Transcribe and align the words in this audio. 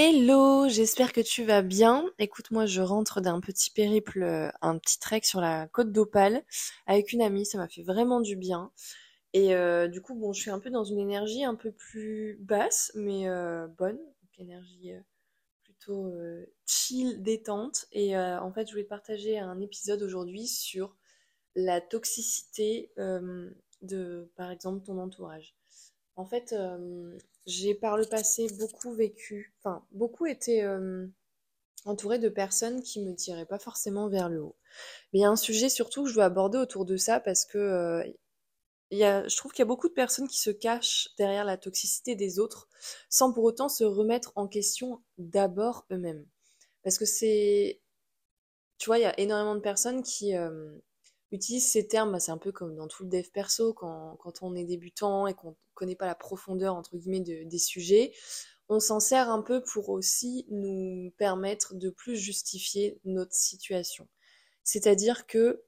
Hello, 0.00 0.68
j'espère 0.68 1.12
que 1.12 1.20
tu 1.20 1.42
vas 1.42 1.60
bien. 1.60 2.08
Écoute, 2.20 2.52
moi 2.52 2.66
je 2.66 2.80
rentre 2.80 3.20
d'un 3.20 3.40
petit 3.40 3.72
périple, 3.72 4.22
euh, 4.22 4.48
un 4.62 4.78
petit 4.78 5.00
trek 5.00 5.22
sur 5.24 5.40
la 5.40 5.66
côte 5.66 5.90
d'Opale 5.90 6.44
avec 6.86 7.12
une 7.12 7.20
amie, 7.20 7.44
ça 7.44 7.58
m'a 7.58 7.66
fait 7.66 7.82
vraiment 7.82 8.20
du 8.20 8.36
bien. 8.36 8.70
Et 9.32 9.56
euh, 9.56 9.88
du 9.88 10.00
coup, 10.00 10.14
bon, 10.14 10.32
je 10.32 10.40
suis 10.40 10.52
un 10.52 10.60
peu 10.60 10.70
dans 10.70 10.84
une 10.84 11.00
énergie 11.00 11.42
un 11.42 11.56
peu 11.56 11.72
plus 11.72 12.38
basse, 12.42 12.92
mais 12.94 13.28
euh, 13.28 13.66
bonne, 13.66 13.96
donc 13.96 14.38
énergie 14.38 14.92
plutôt 15.64 16.14
chill, 16.64 17.20
détente. 17.20 17.86
Et 17.90 18.16
en 18.16 18.52
fait, 18.52 18.68
je 18.68 18.74
voulais 18.74 18.84
partager 18.84 19.36
un 19.40 19.60
épisode 19.60 20.02
aujourd'hui 20.02 20.46
sur 20.46 20.94
la 21.56 21.80
toxicité 21.80 22.92
de, 23.82 24.30
par 24.36 24.52
exemple, 24.52 24.86
ton 24.86 25.00
entourage. 25.00 25.56
En 26.18 26.24
fait, 26.24 26.52
euh, 26.52 27.16
j'ai 27.46 27.76
par 27.76 27.96
le 27.96 28.04
passé 28.04 28.48
beaucoup 28.58 28.92
vécu, 28.92 29.54
enfin, 29.60 29.86
beaucoup 29.92 30.26
été 30.26 30.64
euh, 30.64 31.06
entourée 31.84 32.18
de 32.18 32.28
personnes 32.28 32.82
qui 32.82 33.00
me 33.00 33.14
tiraient 33.14 33.46
pas 33.46 33.60
forcément 33.60 34.08
vers 34.08 34.28
le 34.28 34.42
haut. 34.42 34.56
Mais 35.12 35.20
il 35.20 35.22
y 35.22 35.24
a 35.24 35.30
un 35.30 35.36
sujet 35.36 35.68
surtout 35.68 36.02
que 36.02 36.10
je 36.10 36.16
veux 36.16 36.22
aborder 36.22 36.58
autour 36.58 36.84
de 36.86 36.96
ça 36.96 37.20
parce 37.20 37.44
que 37.44 37.58
euh, 37.58 38.04
y 38.90 38.98
je 38.98 39.36
trouve 39.36 39.52
qu'il 39.52 39.60
y 39.60 39.62
a 39.62 39.66
beaucoup 39.66 39.88
de 39.88 39.94
personnes 39.94 40.26
qui 40.26 40.40
se 40.40 40.50
cachent 40.50 41.08
derrière 41.18 41.44
la 41.44 41.56
toxicité 41.56 42.16
des 42.16 42.40
autres 42.40 42.68
sans 43.08 43.32
pour 43.32 43.44
autant 43.44 43.68
se 43.68 43.84
remettre 43.84 44.32
en 44.34 44.48
question 44.48 45.00
d'abord 45.18 45.86
eux-mêmes. 45.92 46.26
Parce 46.82 46.98
que 46.98 47.04
c'est, 47.04 47.80
tu 48.78 48.86
vois, 48.86 48.98
il 48.98 49.02
y 49.02 49.04
a 49.04 49.20
énormément 49.20 49.54
de 49.54 49.60
personnes 49.60 50.02
qui 50.02 50.34
utilisent 51.32 51.70
ces 51.70 51.86
termes, 51.88 52.12
bah, 52.12 52.20
c'est 52.20 52.30
un 52.32 52.38
peu 52.38 52.52
comme 52.52 52.74
dans 52.76 52.88
tout 52.88 53.04
le 53.04 53.10
dev 53.10 53.26
perso, 53.32 53.72
quand, 53.74 54.16
quand 54.20 54.42
on 54.42 54.54
est 54.54 54.64
débutant 54.64 55.26
et 55.26 55.34
qu'on 55.34 55.56
connaît 55.74 55.96
pas 55.96 56.06
la 56.06 56.14
profondeur, 56.14 56.74
entre 56.74 56.96
guillemets, 56.96 57.20
de- 57.20 57.44
des 57.48 57.58
sujets, 57.58 58.12
on 58.68 58.80
s'en 58.80 59.00
sert 59.00 59.30
un 59.30 59.42
peu 59.42 59.62
pour 59.62 59.88
aussi 59.90 60.46
nous 60.50 61.12
permettre 61.18 61.74
de 61.74 61.90
plus 61.90 62.16
justifier 62.16 63.00
notre 63.04 63.34
situation. 63.34 64.08
C'est-à-dire 64.64 65.26
que, 65.26 65.64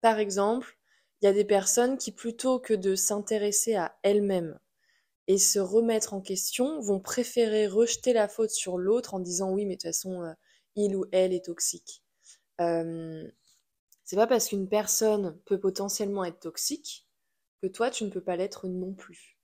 par 0.00 0.18
exemple, 0.18 0.78
il 1.22 1.26
y 1.26 1.28
a 1.28 1.32
des 1.32 1.44
personnes 1.44 1.98
qui, 1.98 2.12
plutôt 2.12 2.58
que 2.60 2.74
de 2.74 2.94
s'intéresser 2.96 3.74
à 3.76 3.96
elles-mêmes 4.02 4.58
et 5.28 5.38
se 5.38 5.58
remettre 5.58 6.14
en 6.14 6.20
question, 6.20 6.80
vont 6.80 7.00
préférer 7.00 7.66
rejeter 7.66 8.12
la 8.12 8.28
faute 8.28 8.50
sur 8.50 8.78
l'autre 8.78 9.14
en 9.14 9.20
disant 9.20 9.52
oui, 9.52 9.64
mais 9.66 9.74
de 9.76 9.80
toute 9.80 9.88
façon, 9.90 10.22
euh, 10.22 10.32
il 10.76 10.96
ou 10.96 11.04
elle 11.12 11.32
est 11.32 11.44
toxique. 11.46 12.02
Euh, 12.60 13.28
c'est 14.04 14.16
pas 14.16 14.26
parce 14.26 14.48
qu'une 14.48 14.68
personne 14.68 15.38
peut 15.44 15.60
potentiellement 15.60 16.24
être 16.24 16.40
toxique 16.40 17.06
que 17.62 17.68
toi, 17.68 17.90
tu 17.90 18.04
ne 18.04 18.10
peux 18.10 18.20
pas 18.22 18.36
l'être 18.36 18.66
non 18.66 18.92
plus. 18.92 19.38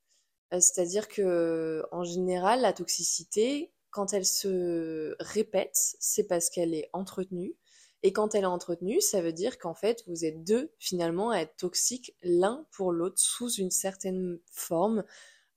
Euh, 0.53 0.61
c'est-à-dire 0.61 1.09
que, 1.09 1.84
en 1.92 2.05
général, 2.05 2.61
la 2.61 2.73
toxicité, 2.73 3.73
quand 3.91 4.12
elle 4.12 4.27
se 4.27 5.15
répète, 5.20 5.77
c'est 6.00 6.27
parce 6.27 6.50
qu'elle 6.50 6.75
est 6.75 6.91
entretenue. 6.92 7.55
Et 8.03 8.12
quand 8.12 8.34
elle 8.34 8.45
est 8.45 8.47
entretenue, 8.47 9.00
ça 9.00 9.20
veut 9.20 9.33
dire 9.33 9.59
qu'en 9.59 9.75
fait, 9.75 10.05
vous 10.06 10.25
êtes 10.25 10.45
deux 10.45 10.72
finalement 10.78 11.31
à 11.31 11.39
être 11.39 11.56
toxiques 11.56 12.15
l'un 12.22 12.67
pour 12.70 12.93
l'autre 12.93 13.19
sous 13.19 13.50
une 13.53 13.70
certaine 13.70 14.39
forme, 14.53 15.05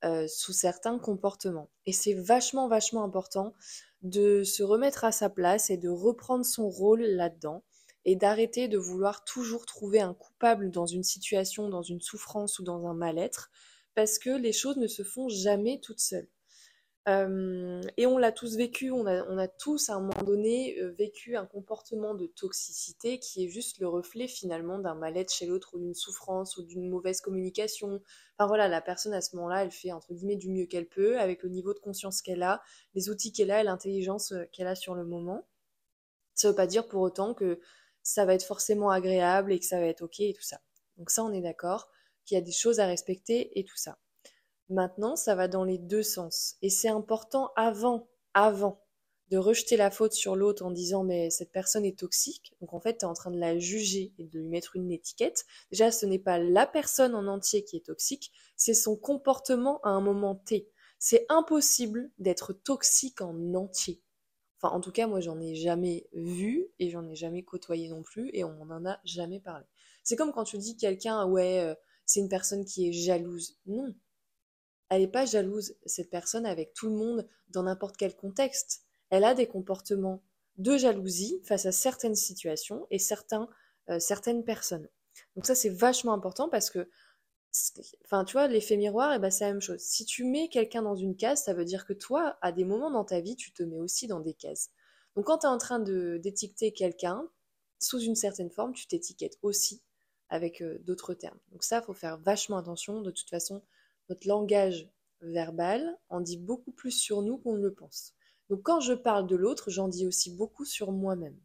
euh, 0.04 0.26
sous 0.26 0.52
certains 0.52 0.98
comportements. 0.98 1.70
Et 1.86 1.92
c'est 1.92 2.14
vachement, 2.14 2.68
vachement 2.68 3.04
important 3.04 3.54
de 4.02 4.42
se 4.42 4.64
remettre 4.64 5.04
à 5.04 5.12
sa 5.12 5.30
place 5.30 5.70
et 5.70 5.76
de 5.76 5.88
reprendre 5.88 6.44
son 6.44 6.68
rôle 6.68 7.02
là-dedans 7.02 7.62
et 8.04 8.16
d'arrêter 8.16 8.68
de 8.68 8.78
vouloir 8.78 9.24
toujours 9.24 9.66
trouver 9.66 10.00
un 10.00 10.14
coupable 10.14 10.70
dans 10.70 10.86
une 10.86 11.04
situation, 11.04 11.68
dans 11.68 11.82
une 11.82 12.00
souffrance 12.00 12.58
ou 12.58 12.64
dans 12.64 12.86
un 12.86 12.94
mal-être, 12.94 13.50
parce 13.94 14.18
que 14.18 14.30
les 14.30 14.52
choses 14.52 14.76
ne 14.76 14.86
se 14.86 15.02
font 15.02 15.28
jamais 15.28 15.80
toutes 15.80 16.00
seules. 16.00 16.28
Euh, 17.08 17.80
et 17.96 18.06
on 18.06 18.16
l'a 18.16 18.30
tous 18.30 18.56
vécu, 18.56 18.92
on 18.92 19.06
a, 19.06 19.48
tous 19.48 19.90
à 19.90 19.94
un 19.94 20.00
moment 20.00 20.22
donné 20.24 20.78
euh, 20.78 20.92
vécu 20.92 21.36
un 21.36 21.46
comportement 21.46 22.14
de 22.14 22.26
toxicité 22.26 23.18
qui 23.18 23.44
est 23.44 23.48
juste 23.48 23.80
le 23.80 23.88
reflet 23.88 24.28
finalement 24.28 24.78
d'un 24.78 24.94
mal-être 24.94 25.32
chez 25.32 25.46
l'autre 25.46 25.74
ou 25.74 25.80
d'une 25.80 25.94
souffrance 25.94 26.56
ou 26.58 26.62
d'une 26.62 26.88
mauvaise 26.88 27.20
communication. 27.20 28.00
Enfin 28.38 28.46
voilà, 28.46 28.68
la 28.68 28.80
personne 28.80 29.14
à 29.14 29.20
ce 29.20 29.34
moment-là, 29.34 29.64
elle 29.64 29.72
fait 29.72 29.90
entre 29.90 30.14
guillemets 30.14 30.36
du 30.36 30.48
mieux 30.48 30.66
qu'elle 30.66 30.86
peut 30.86 31.18
avec 31.18 31.42
le 31.42 31.48
niveau 31.48 31.74
de 31.74 31.80
conscience 31.80 32.22
qu'elle 32.22 32.44
a, 32.44 32.62
les 32.94 33.10
outils 33.10 33.32
qu'elle 33.32 33.50
a 33.50 33.60
et 33.60 33.64
l'intelligence 33.64 34.30
euh, 34.30 34.44
qu'elle 34.52 34.68
a 34.68 34.76
sur 34.76 34.94
le 34.94 35.04
moment. 35.04 35.48
Ça 36.34 36.50
veut 36.50 36.54
pas 36.54 36.68
dire 36.68 36.86
pour 36.86 37.02
autant 37.02 37.34
que 37.34 37.60
ça 38.02 38.24
va 38.24 38.34
être 38.34 38.44
forcément 38.44 38.90
agréable 38.90 39.52
et 39.52 39.58
que 39.58 39.66
ça 39.66 39.80
va 39.80 39.86
être 39.86 40.02
ok 40.02 40.20
et 40.20 40.34
tout 40.34 40.42
ça. 40.42 40.60
Donc 40.96 41.10
ça, 41.10 41.24
on 41.24 41.32
est 41.32 41.40
d'accord 41.40 41.88
qu'il 42.24 42.36
y 42.36 42.38
a 42.38 42.44
des 42.44 42.52
choses 42.52 42.80
à 42.80 42.86
respecter 42.86 43.58
et 43.58 43.64
tout 43.64 43.76
ça. 43.76 43.98
Maintenant, 44.68 45.16
ça 45.16 45.34
va 45.34 45.48
dans 45.48 45.64
les 45.64 45.78
deux 45.78 46.02
sens. 46.02 46.56
Et 46.62 46.70
c'est 46.70 46.88
important 46.88 47.52
avant, 47.56 48.08
avant 48.34 48.82
de 49.30 49.38
rejeter 49.38 49.76
la 49.78 49.90
faute 49.90 50.12
sur 50.12 50.36
l'autre 50.36 50.62
en 50.62 50.70
disant 50.70 51.04
mais 51.04 51.30
cette 51.30 51.52
personne 51.52 51.86
est 51.86 51.98
toxique. 51.98 52.54
Donc 52.60 52.74
en 52.74 52.80
fait, 52.80 52.98
tu 52.98 53.04
es 53.04 53.08
en 53.08 53.14
train 53.14 53.30
de 53.30 53.38
la 53.38 53.58
juger 53.58 54.12
et 54.18 54.24
de 54.24 54.38
lui 54.38 54.48
mettre 54.48 54.76
une 54.76 54.92
étiquette. 54.92 55.46
Déjà, 55.70 55.90
ce 55.90 56.04
n'est 56.04 56.18
pas 56.18 56.38
la 56.38 56.66
personne 56.66 57.14
en 57.14 57.26
entier 57.26 57.64
qui 57.64 57.76
est 57.78 57.86
toxique, 57.86 58.30
c'est 58.56 58.74
son 58.74 58.94
comportement 58.94 59.80
à 59.84 59.88
un 59.88 60.02
moment 60.02 60.34
T. 60.34 60.68
C'est 60.98 61.24
impossible 61.30 62.10
d'être 62.18 62.52
toxique 62.52 63.22
en 63.22 63.54
entier. 63.54 64.02
Enfin, 64.62 64.74
en 64.76 64.80
tout 64.80 64.92
cas, 64.92 65.08
moi, 65.08 65.20
j'en 65.20 65.40
ai 65.40 65.54
jamais 65.56 66.08
vu 66.12 66.68
et 66.78 66.90
j'en 66.90 67.06
ai 67.08 67.16
jamais 67.16 67.42
côtoyé 67.42 67.88
non 67.88 68.02
plus 68.02 68.30
et 68.32 68.44
on 68.44 68.52
m'en 68.52 68.74
en 68.74 68.86
a 68.86 69.00
jamais 69.04 69.40
parlé. 69.40 69.64
C'est 70.04 70.14
comme 70.14 70.32
quand 70.32 70.44
tu 70.44 70.56
dis 70.56 70.76
quelqu'un, 70.76 71.26
ouais, 71.26 71.60
euh, 71.60 71.74
c'est 72.06 72.20
une 72.20 72.28
personne 72.28 72.64
qui 72.64 72.88
est 72.88 72.92
jalouse. 72.92 73.58
Non, 73.66 73.92
elle 74.88 75.00
n'est 75.00 75.08
pas 75.08 75.24
jalouse, 75.24 75.74
cette 75.86 76.10
personne, 76.10 76.44
avec 76.44 76.74
tout 76.74 76.86
le 76.86 76.94
monde 76.94 77.26
dans 77.48 77.62
n'importe 77.62 77.96
quel 77.96 78.14
contexte. 78.14 78.82
Elle 79.08 79.24
a 79.24 79.34
des 79.34 79.46
comportements 79.46 80.22
de 80.58 80.76
jalousie 80.76 81.40
face 81.44 81.64
à 81.64 81.72
certaines 81.72 82.14
situations 82.14 82.86
et 82.90 82.98
certains, 82.98 83.48
euh, 83.88 83.98
certaines 83.98 84.44
personnes. 84.44 84.86
Donc 85.34 85.46
ça, 85.46 85.54
c'est 85.54 85.70
vachement 85.70 86.12
important 86.12 86.48
parce 86.48 86.68
que, 86.68 86.90
enfin, 88.04 88.24
tu 88.24 88.32
vois, 88.32 88.48
l'effet 88.48 88.76
miroir, 88.76 89.12
eh 89.14 89.18
ben, 89.18 89.30
c'est 89.30 89.44
la 89.44 89.52
même 89.52 89.60
chose. 89.60 89.80
Si 89.80 90.04
tu 90.04 90.24
mets 90.24 90.48
quelqu'un 90.48 90.82
dans 90.82 90.96
une 90.96 91.16
case, 91.16 91.42
ça 91.42 91.54
veut 91.54 91.64
dire 91.64 91.86
que 91.86 91.92
toi, 91.92 92.38
à 92.40 92.52
des 92.52 92.64
moments 92.64 92.90
dans 92.90 93.04
ta 93.04 93.20
vie, 93.20 93.36
tu 93.36 93.52
te 93.52 93.62
mets 93.62 93.78
aussi 93.78 94.06
dans 94.06 94.20
des 94.20 94.34
cases. 94.34 94.70
Donc 95.16 95.26
quand 95.26 95.38
tu 95.38 95.46
es 95.46 95.50
en 95.50 95.58
train 95.58 95.78
d'étiqueter 95.78 96.72
quelqu'un, 96.72 97.28
sous 97.78 98.00
une 98.00 98.14
certaine 98.14 98.50
forme, 98.50 98.72
tu 98.72 98.86
t'étiquettes 98.86 99.38
aussi 99.42 99.82
avec 100.28 100.62
euh, 100.62 100.78
d'autres 100.80 101.14
termes. 101.14 101.38
Donc 101.50 101.64
ça, 101.64 101.82
faut 101.82 101.92
faire 101.92 102.18
vachement 102.18 102.56
attention. 102.56 103.02
De 103.02 103.10
toute 103.10 103.28
façon, 103.28 103.62
notre 104.08 104.26
langage 104.26 104.88
verbal 105.20 105.98
en 106.08 106.20
dit 106.20 106.38
beaucoup 106.38 106.72
plus 106.72 106.92
sur 106.92 107.22
nous 107.22 107.38
qu'on 107.38 107.54
ne 107.54 107.62
le 107.62 107.74
pense. 107.74 108.14
Donc 108.48 108.62
quand 108.62 108.80
je 108.80 108.94
parle 108.94 109.26
de 109.26 109.36
l'autre, 109.36 109.70
j'en 109.70 109.88
dis 109.88 110.06
aussi 110.06 110.30
beaucoup 110.30 110.64
sur 110.64 110.92
moi-même. 110.92 111.38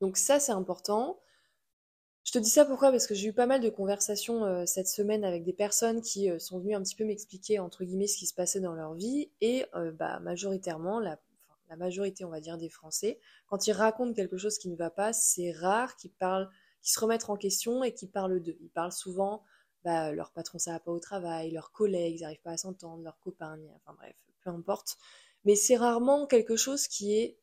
Donc 0.00 0.16
ça, 0.16 0.40
c'est 0.40 0.52
important. 0.52 1.20
Je 2.28 2.32
te 2.34 2.38
dis 2.38 2.50
ça 2.50 2.66
pourquoi? 2.66 2.90
Parce 2.90 3.06
que 3.06 3.14
j'ai 3.14 3.28
eu 3.28 3.32
pas 3.32 3.46
mal 3.46 3.62
de 3.62 3.70
conversations 3.70 4.44
euh, 4.44 4.66
cette 4.66 4.86
semaine 4.86 5.24
avec 5.24 5.44
des 5.44 5.54
personnes 5.54 6.02
qui 6.02 6.28
euh, 6.28 6.38
sont 6.38 6.58
venues 6.58 6.74
un 6.74 6.82
petit 6.82 6.94
peu 6.94 7.06
m'expliquer, 7.06 7.58
entre 7.58 7.84
guillemets, 7.84 8.06
ce 8.06 8.18
qui 8.18 8.26
se 8.26 8.34
passait 8.34 8.60
dans 8.60 8.74
leur 8.74 8.92
vie. 8.92 9.30
Et 9.40 9.64
euh, 9.74 9.92
bah, 9.92 10.20
majoritairement, 10.20 11.00
la, 11.00 11.18
majorité, 11.78 12.26
on 12.26 12.28
va 12.28 12.42
dire, 12.42 12.58
des 12.58 12.68
Français, 12.68 13.18
quand 13.46 13.66
ils 13.66 13.72
racontent 13.72 14.12
quelque 14.12 14.36
chose 14.36 14.58
qui 14.58 14.68
ne 14.68 14.76
va 14.76 14.90
pas, 14.90 15.14
c'est 15.14 15.52
rare 15.52 15.96
qu'ils 15.96 16.10
parlent, 16.10 16.50
qu'ils 16.82 16.92
se 16.92 17.00
remettent 17.00 17.30
en 17.30 17.36
question 17.38 17.82
et 17.82 17.94
qu'ils 17.94 18.10
parlent 18.10 18.42
d'eux. 18.42 18.58
Ils 18.60 18.68
parlent 18.68 18.92
souvent, 18.92 19.42
bah, 19.82 20.12
leur 20.12 20.30
patron 20.30 20.58
ça 20.58 20.72
va 20.72 20.80
pas 20.80 20.92
au 20.92 21.00
travail, 21.00 21.50
leurs 21.50 21.72
collègues, 21.72 22.16
ils 22.16 22.22
n'arrivent 22.24 22.42
pas 22.42 22.52
à 22.52 22.58
s'entendre, 22.58 23.02
leurs 23.02 23.20
copains, 23.20 23.58
enfin 23.76 23.96
bref, 23.96 24.16
peu 24.44 24.50
importe. 24.50 24.98
Mais 25.46 25.54
c'est 25.54 25.78
rarement 25.78 26.26
quelque 26.26 26.56
chose 26.56 26.88
qui 26.88 27.16
est 27.16 27.38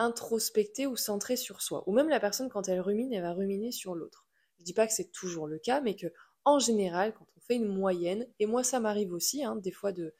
introspecté 0.00 0.86
ou 0.86 0.96
centré 0.96 1.36
sur 1.36 1.60
soi. 1.60 1.84
Ou 1.86 1.92
même 1.92 2.08
la 2.08 2.20
personne, 2.20 2.48
quand 2.48 2.68
elle 2.68 2.80
rumine, 2.80 3.12
elle 3.12 3.22
va 3.22 3.34
ruminer 3.34 3.70
sur 3.70 3.94
l'autre. 3.94 4.26
Je 4.58 4.64
dis 4.64 4.72
pas 4.72 4.86
que 4.86 4.92
c'est 4.92 5.12
toujours 5.12 5.46
le 5.46 5.58
cas, 5.58 5.80
mais 5.82 5.94
que 5.94 6.06
en 6.44 6.58
général, 6.58 7.12
quand 7.14 7.26
on 7.36 7.40
fait 7.40 7.56
une 7.56 7.68
moyenne, 7.68 8.26
et 8.38 8.46
moi 8.46 8.64
ça 8.64 8.80
m'arrive 8.80 9.12
aussi, 9.12 9.44
hein, 9.44 9.56
des 9.56 9.70
fois 9.70 9.92
de, 9.92 10.14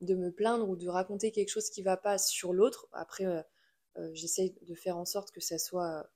de 0.00 0.14
me 0.14 0.32
plaindre 0.32 0.68
ou 0.68 0.74
de 0.74 0.88
raconter 0.88 1.32
quelque 1.32 1.50
chose 1.50 1.68
qui 1.68 1.82
va 1.82 1.98
pas 1.98 2.16
sur 2.16 2.54
l'autre. 2.54 2.88
Après, 2.92 3.26
euh, 3.26 3.42
euh, 3.98 4.10
j'essaye 4.14 4.56
de 4.62 4.74
faire 4.74 4.96
en 4.96 5.04
sorte 5.04 5.30
que 5.32 5.40
ça 5.40 5.58
soit 5.58 6.10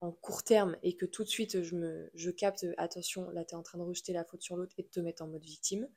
en 0.00 0.12
court 0.12 0.42
terme 0.42 0.76
et 0.82 0.96
que 0.96 1.06
tout 1.06 1.24
de 1.24 1.28
suite 1.28 1.62
je 1.62 1.74
me 1.76 2.10
je 2.14 2.30
capte 2.30 2.66
attention 2.76 3.30
là 3.30 3.44
tu 3.44 3.54
es 3.54 3.56
en 3.56 3.62
train 3.62 3.78
de 3.78 3.84
rejeter 3.84 4.12
la 4.12 4.24
faute 4.24 4.42
sur 4.42 4.56
l'autre 4.56 4.74
et 4.76 4.82
de 4.82 4.88
te 4.88 5.00
mettre 5.00 5.22
en 5.22 5.28
mode 5.28 5.44
victime 5.44 5.88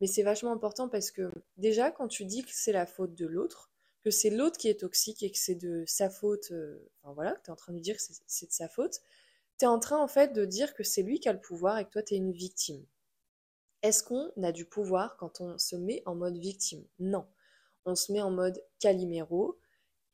mais 0.00 0.06
c'est 0.06 0.22
vachement 0.22 0.52
important 0.52 0.88
parce 0.88 1.10
que 1.10 1.30
déjà 1.56 1.90
quand 1.90 2.06
tu 2.06 2.24
dis 2.24 2.44
que 2.44 2.50
c'est 2.52 2.72
la 2.72 2.86
faute 2.86 3.14
de 3.14 3.26
l'autre 3.26 3.72
que 4.04 4.10
c'est 4.10 4.30
l'autre 4.30 4.58
qui 4.58 4.68
est 4.68 4.80
toxique 4.80 5.22
et 5.22 5.30
que 5.30 5.38
c'est 5.38 5.54
de 5.54 5.84
sa 5.86 6.10
faute 6.10 6.50
euh, 6.52 6.88
enfin 7.02 7.14
voilà 7.14 7.32
que 7.32 7.42
tu 7.42 7.48
es 7.48 7.52
en 7.52 7.56
train 7.56 7.72
de 7.72 7.80
dire 7.80 7.96
que 7.96 8.02
c'est 8.26 8.46
de 8.46 8.52
sa 8.52 8.68
faute 8.68 9.00
tu 9.58 9.66
en 9.66 9.78
train 9.80 9.98
en 9.98 10.08
fait 10.08 10.32
de 10.32 10.44
dire 10.44 10.74
que 10.74 10.84
c'est 10.84 11.02
lui 11.02 11.20
qui 11.20 11.28
a 11.28 11.32
le 11.32 11.40
pouvoir 11.40 11.78
et 11.78 11.84
que 11.84 11.90
toi 11.90 12.02
tu 12.02 12.14
es 12.14 12.16
une 12.18 12.32
victime 12.32 12.84
est-ce 13.82 14.02
qu'on 14.02 14.30
a 14.42 14.52
du 14.52 14.64
pouvoir 14.64 15.16
quand 15.16 15.40
on 15.40 15.56
se 15.56 15.76
met 15.76 16.02
en 16.04 16.16
mode 16.16 16.36
victime? 16.36 16.84
Non 16.98 17.26
on 17.84 17.94
se 17.94 18.12
met 18.12 18.20
en 18.20 18.30
mode 18.30 18.62
caliméro 18.80 19.58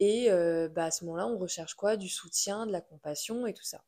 et 0.01 0.31
euh, 0.31 0.69
bah, 0.69 0.87
à 0.87 0.91
ce 0.91 1.05
moment-là, 1.05 1.27
on 1.27 1.39
recherche 1.39 1.75
quoi? 1.75 1.97
Du 1.97 2.09
soutien, 2.09 2.67
de 2.67 2.73
la 2.73 2.81
compassion 2.81 3.47
et 3.47 3.55
tout 3.55 3.65
ça. 3.65 3.85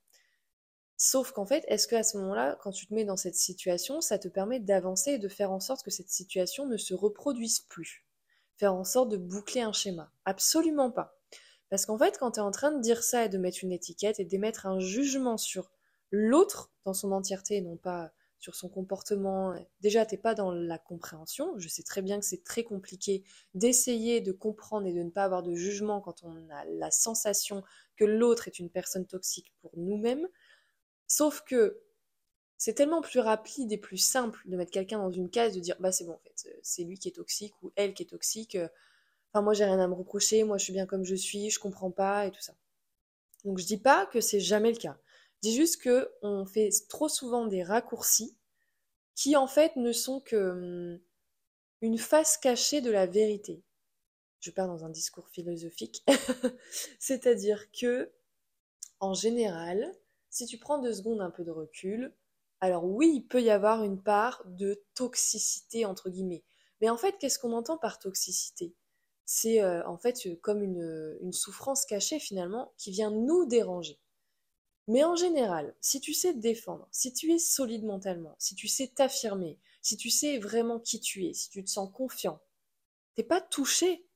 Sauf 0.98 1.32
qu'en 1.32 1.46
fait, 1.46 1.64
est-ce 1.68 1.88
qu'à 1.88 2.02
ce 2.02 2.16
moment-là, 2.18 2.58
quand 2.62 2.70
tu 2.70 2.86
te 2.86 2.94
mets 2.94 3.04
dans 3.04 3.16
cette 3.16 3.34
situation, 3.34 4.00
ça 4.00 4.18
te 4.18 4.28
permet 4.28 4.60
d'avancer 4.60 5.12
et 5.12 5.18
de 5.18 5.28
faire 5.28 5.50
en 5.50 5.60
sorte 5.60 5.82
que 5.82 5.90
cette 5.90 6.10
situation 6.10 6.66
ne 6.66 6.76
se 6.76 6.94
reproduise 6.94 7.60
plus? 7.60 8.05
Faire 8.56 8.74
en 8.74 8.84
sorte 8.84 9.10
de 9.10 9.16
boucler 9.16 9.60
un 9.60 9.72
schéma. 9.72 10.10
Absolument 10.24 10.90
pas. 10.90 11.18
Parce 11.68 11.86
qu'en 11.86 11.98
fait, 11.98 12.18
quand 12.18 12.32
tu 12.32 12.40
es 12.40 12.42
en 12.42 12.50
train 12.50 12.72
de 12.72 12.80
dire 12.80 13.02
ça 13.02 13.24
et 13.24 13.28
de 13.28 13.38
mettre 13.38 13.58
une 13.62 13.72
étiquette 13.72 14.20
et 14.20 14.24
d'émettre 14.24 14.66
un 14.66 14.78
jugement 14.78 15.36
sur 15.36 15.70
l'autre 16.10 16.70
dans 16.84 16.94
son 16.94 17.12
entièreté 17.12 17.56
et 17.56 17.60
non 17.60 17.76
pas 17.76 18.12
sur 18.38 18.54
son 18.54 18.68
comportement, 18.68 19.54
déjà 19.80 20.06
t'es 20.06 20.18
pas 20.18 20.34
dans 20.34 20.52
la 20.52 20.78
compréhension. 20.78 21.54
Je 21.58 21.68
sais 21.68 21.82
très 21.82 22.02
bien 22.02 22.20
que 22.20 22.24
c'est 22.24 22.44
très 22.44 22.62
compliqué 22.62 23.24
d'essayer 23.54 24.20
de 24.20 24.30
comprendre 24.30 24.86
et 24.86 24.92
de 24.92 25.02
ne 25.02 25.10
pas 25.10 25.24
avoir 25.24 25.42
de 25.42 25.54
jugement 25.54 26.00
quand 26.00 26.22
on 26.22 26.48
a 26.50 26.64
la 26.66 26.90
sensation 26.90 27.64
que 27.96 28.04
l'autre 28.04 28.46
est 28.46 28.58
une 28.58 28.70
personne 28.70 29.06
toxique 29.06 29.52
pour 29.60 29.72
nous-mêmes. 29.76 30.28
Sauf 31.08 31.42
que 31.42 31.80
c'est 32.58 32.74
tellement 32.74 33.02
plus 33.02 33.20
rapide 33.20 33.70
et 33.72 33.78
plus 33.78 33.98
simple 33.98 34.40
de 34.46 34.56
mettre 34.56 34.70
quelqu'un 34.70 34.98
dans 34.98 35.10
une 35.10 35.30
case, 35.30 35.54
de 35.54 35.60
dire 35.60 35.76
bah 35.80 35.92
c'est 35.92 36.04
bon 36.04 36.14
en 36.14 36.18
fait, 36.18 36.58
c'est 36.62 36.84
lui 36.84 36.98
qui 36.98 37.08
est 37.08 37.12
toxique 37.12 37.54
ou 37.62 37.72
elle 37.76 37.94
qui 37.94 38.02
est 38.02 38.06
toxique. 38.06 38.56
Enfin 39.32 39.42
moi 39.42 39.52
j'ai 39.54 39.64
rien 39.64 39.78
à 39.78 39.86
me 39.88 39.94
reprocher, 39.94 40.44
moi 40.44 40.58
je 40.58 40.64
suis 40.64 40.72
bien 40.72 40.86
comme 40.86 41.04
je 41.04 41.14
suis, 41.14 41.50
je 41.50 41.58
comprends 41.58 41.90
pas 41.90 42.26
et 42.26 42.30
tout 42.30 42.40
ça. 42.40 42.54
Donc 43.44 43.58
je 43.58 43.66
dis 43.66 43.78
pas 43.78 44.06
que 44.06 44.20
c'est 44.20 44.40
jamais 44.40 44.72
le 44.72 44.78
cas. 44.78 44.98
Je 45.36 45.50
dis 45.50 45.56
juste 45.56 45.82
que 45.82 46.10
on 46.22 46.46
fait 46.46 46.70
trop 46.88 47.08
souvent 47.08 47.46
des 47.46 47.62
raccourcis 47.62 48.36
qui 49.14 49.36
en 49.36 49.46
fait 49.46 49.76
ne 49.76 49.92
sont 49.92 50.20
que 50.20 50.36
hum, 50.36 51.00
une 51.82 51.98
face 51.98 52.38
cachée 52.38 52.80
de 52.80 52.90
la 52.90 53.06
vérité. 53.06 53.62
Je 54.40 54.50
pars 54.50 54.66
dans 54.66 54.84
un 54.84 54.90
discours 54.90 55.28
philosophique, 55.28 56.04
c'est-à-dire 56.98 57.70
que 57.72 58.12
en 59.00 59.14
général, 59.14 59.92
si 60.30 60.46
tu 60.46 60.58
prends 60.58 60.78
deux 60.78 60.92
secondes 60.92 61.20
un 61.20 61.30
peu 61.30 61.44
de 61.44 61.50
recul, 61.50 62.12
alors 62.60 62.84
oui, 62.84 63.12
il 63.16 63.26
peut 63.26 63.42
y 63.42 63.50
avoir 63.50 63.84
une 63.84 64.02
part 64.02 64.42
de 64.46 64.82
toxicité, 64.94 65.84
entre 65.84 66.10
guillemets. 66.10 66.44
Mais 66.80 66.88
en 66.88 66.96
fait, 66.96 67.16
qu'est-ce 67.18 67.38
qu'on 67.38 67.52
entend 67.52 67.78
par 67.78 67.98
toxicité? 67.98 68.74
C'est 69.24 69.62
euh, 69.62 69.86
en 69.86 69.98
fait 69.98 70.40
comme 70.40 70.62
une, 70.62 71.18
une, 71.20 71.32
souffrance 71.32 71.84
cachée 71.84 72.18
finalement 72.20 72.72
qui 72.78 72.90
vient 72.90 73.10
nous 73.10 73.44
déranger. 73.46 73.98
Mais 74.88 75.02
en 75.02 75.16
général, 75.16 75.74
si 75.80 76.00
tu 76.00 76.14
sais 76.14 76.32
te 76.32 76.38
défendre, 76.38 76.86
si 76.92 77.12
tu 77.12 77.32
es 77.32 77.38
solide 77.38 77.84
mentalement, 77.84 78.36
si 78.38 78.54
tu 78.54 78.68
sais 78.68 78.88
t'affirmer, 78.88 79.58
si 79.82 79.96
tu 79.96 80.10
sais 80.10 80.38
vraiment 80.38 80.78
qui 80.78 81.00
tu 81.00 81.26
es, 81.26 81.32
si 81.32 81.50
tu 81.50 81.64
te 81.64 81.70
sens 81.70 81.90
confiant, 81.92 82.40
t'es 83.14 83.24
pas 83.24 83.40
touché 83.40 84.06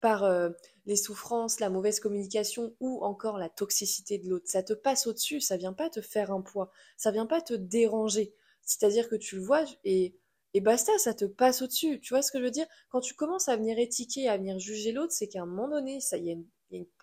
par 0.00 0.22
euh, 0.24 0.50
les 0.86 0.96
souffrances, 0.96 1.60
la 1.60 1.70
mauvaise 1.70 2.00
communication 2.00 2.74
ou 2.80 3.02
encore 3.04 3.38
la 3.38 3.48
toxicité 3.48 4.18
de 4.18 4.28
l'autre. 4.28 4.48
Ça 4.48 4.62
te 4.62 4.72
passe 4.72 5.06
au-dessus, 5.06 5.40
ça 5.40 5.56
vient 5.56 5.72
pas 5.72 5.90
te 5.90 6.00
faire 6.00 6.32
un 6.32 6.40
poids, 6.40 6.70
ça 6.96 7.10
vient 7.10 7.26
pas 7.26 7.40
te 7.40 7.54
déranger. 7.54 8.34
C'est-à-dire 8.62 9.08
que 9.08 9.16
tu 9.16 9.36
le 9.36 9.42
vois 9.42 9.64
et, 9.84 10.14
et 10.54 10.60
basta, 10.60 10.96
ça 10.98 11.14
te 11.14 11.24
passe 11.24 11.62
au-dessus. 11.62 12.00
Tu 12.00 12.14
vois 12.14 12.22
ce 12.22 12.32
que 12.32 12.38
je 12.38 12.44
veux 12.44 12.50
dire? 12.50 12.66
Quand 12.88 13.00
tu 13.00 13.14
commences 13.14 13.48
à 13.48 13.56
venir 13.56 13.78
étiquer, 13.78 14.28
à 14.28 14.36
venir 14.36 14.58
juger 14.58 14.92
l'autre, 14.92 15.12
c'est 15.12 15.28
qu'à 15.28 15.42
un 15.42 15.46
moment 15.46 15.68
donné, 15.68 16.00
ça, 16.00 16.16
y 16.16 16.36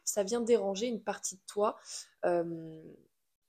ça 0.06 0.24
vient 0.24 0.41
déranger 0.41 0.88
une 0.88 1.01
partie 1.01 1.35
de 1.35 1.41
toi 1.47 1.77
euh, 2.25 2.81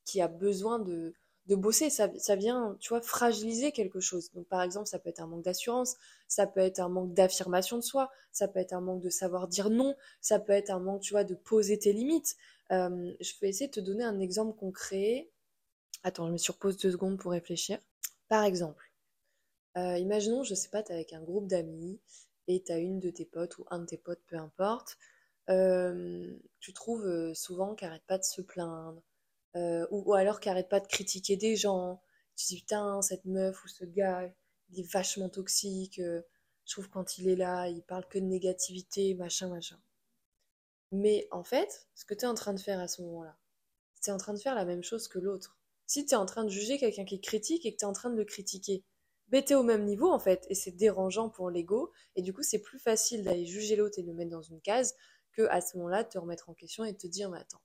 qui 0.04 0.20
a 0.20 0.28
besoin 0.28 0.78
de, 0.78 1.14
de 1.48 1.56
bosser, 1.56 1.88
ça, 1.88 2.10
ça, 2.18 2.36
vient, 2.36 2.76
tu 2.78 2.90
vois, 2.90 3.00
fragiliser 3.00 3.72
quelque 3.72 4.00
chose. 4.00 4.30
Donc, 4.32 4.46
par 4.48 4.62
exemple, 4.62 4.86
ça 4.86 4.98
peut 4.98 5.08
être 5.08 5.20
un 5.20 5.26
manque 5.26 5.42
d'assurance, 5.42 5.96
ça 6.28 6.46
peut 6.46 6.60
être 6.60 6.78
un 6.78 6.90
manque 6.90 7.14
d'affirmation 7.14 7.78
de 7.78 7.82
soi, 7.82 8.10
ça 8.32 8.48
peut 8.48 8.60
être 8.60 8.74
un 8.74 8.82
manque 8.82 9.00
de 9.00 9.08
savoir 9.08 9.48
dire 9.48 9.70
non, 9.70 9.96
ça 10.20 10.38
peut 10.38 10.52
être 10.52 10.70
un 10.70 10.78
manque, 10.78 11.00
tu 11.00 11.14
vois, 11.14 11.24
de 11.24 11.34
poser 11.34 11.78
tes 11.78 11.94
limites. 11.94 12.36
Euh, 12.70 13.12
je 13.20 13.32
vais 13.40 13.48
essayer 13.48 13.68
de 13.68 13.72
te 13.72 13.80
donner 13.80 14.04
un 14.04 14.20
exemple 14.20 14.58
concret. 14.58 15.30
Attends, 16.02 16.26
je 16.26 16.32
me 16.32 16.38
surpose 16.38 16.76
deux 16.76 16.92
secondes 16.92 17.18
pour 17.18 17.32
réfléchir. 17.32 17.78
Par 18.28 18.44
exemple, 18.44 18.92
euh, 19.78 19.96
imaginons, 19.96 20.42
je 20.44 20.54
sais 20.54 20.68
pas, 20.68 20.82
tu 20.82 20.92
es 20.92 20.94
avec 20.94 21.14
un 21.14 21.22
groupe 21.22 21.46
d'amis 21.46 21.98
et 22.46 22.62
tu 22.62 22.72
as 22.72 22.78
une 22.78 23.00
de 23.00 23.08
tes 23.08 23.24
potes 23.24 23.56
ou 23.56 23.64
un 23.70 23.78
de 23.78 23.86
tes 23.86 23.96
potes, 23.96 24.22
peu 24.26 24.36
importe. 24.36 24.98
Euh, 25.48 26.36
tu 26.60 26.74
trouves 26.74 27.32
souvent 27.32 27.74
qu'elle 27.74 27.88
n'arrête 27.88 28.06
pas 28.06 28.18
de 28.18 28.24
se 28.24 28.42
plaindre, 28.42 29.02
euh, 29.56 29.86
ou, 29.90 30.14
alors 30.14 30.40
qui 30.40 30.48
arrête 30.48 30.68
pas 30.68 30.80
de 30.80 30.86
critiquer 30.86 31.36
des 31.36 31.56
gens. 31.56 32.00
Tu 32.36 32.46
dis 32.46 32.56
putain, 32.60 33.02
cette 33.02 33.24
meuf 33.24 33.64
ou 33.64 33.68
ce 33.68 33.84
gars, 33.84 34.32
il 34.70 34.80
est 34.80 34.92
vachement 34.92 35.28
toxique. 35.28 35.98
Euh, 35.98 36.22
je 36.64 36.72
trouve 36.74 36.88
quand 36.90 37.18
il 37.18 37.28
est 37.28 37.36
là, 37.36 37.68
il 37.68 37.82
parle 37.82 38.06
que 38.08 38.18
de 38.18 38.24
négativité, 38.24 39.14
machin, 39.14 39.48
machin. 39.48 39.80
Mais 40.92 41.28
en 41.30 41.44
fait, 41.44 41.88
ce 41.94 42.04
que 42.04 42.14
tu 42.14 42.24
es 42.24 42.28
en 42.28 42.34
train 42.34 42.54
de 42.54 42.60
faire 42.60 42.80
à 42.80 42.88
ce 42.88 43.02
moment-là, 43.02 43.38
c'est 44.00 44.12
en 44.12 44.18
train 44.18 44.34
de 44.34 44.38
faire 44.38 44.54
la 44.54 44.64
même 44.64 44.82
chose 44.82 45.08
que 45.08 45.18
l'autre. 45.18 45.58
Si 45.86 46.04
tu 46.06 46.14
es 46.14 46.16
en 46.16 46.26
train 46.26 46.44
de 46.44 46.50
juger 46.50 46.78
quelqu'un 46.78 47.04
qui 47.04 47.20
critique 47.20 47.64
et 47.66 47.72
que 47.72 47.78
tu 47.78 47.84
es 47.84 47.88
en 47.88 47.92
train 47.92 48.10
de 48.10 48.16
le 48.16 48.24
critiquer, 48.24 48.84
ben 49.28 49.42
t'es 49.42 49.54
au 49.54 49.62
même 49.62 49.84
niveau 49.84 50.10
en 50.10 50.18
fait, 50.18 50.46
et 50.48 50.54
c'est 50.54 50.72
dérangeant 50.72 51.28
pour 51.28 51.50
l'ego, 51.50 51.92
et 52.16 52.22
du 52.22 52.32
coup 52.32 52.42
c'est 52.42 52.60
plus 52.60 52.78
facile 52.78 53.24
d'aller 53.24 53.44
juger 53.44 53.76
l'autre 53.76 53.98
et 53.98 54.02
de 54.02 54.08
le 54.08 54.14
mettre 54.14 54.30
dans 54.30 54.42
une 54.42 54.60
case 54.60 54.94
que 55.32 55.42
à 55.50 55.60
ce 55.60 55.76
moment-là 55.76 56.04
te 56.04 56.18
remettre 56.18 56.48
en 56.48 56.54
question 56.54 56.84
et 56.84 56.96
te 56.96 57.06
dire 57.06 57.30
mais 57.30 57.38
attends, 57.38 57.60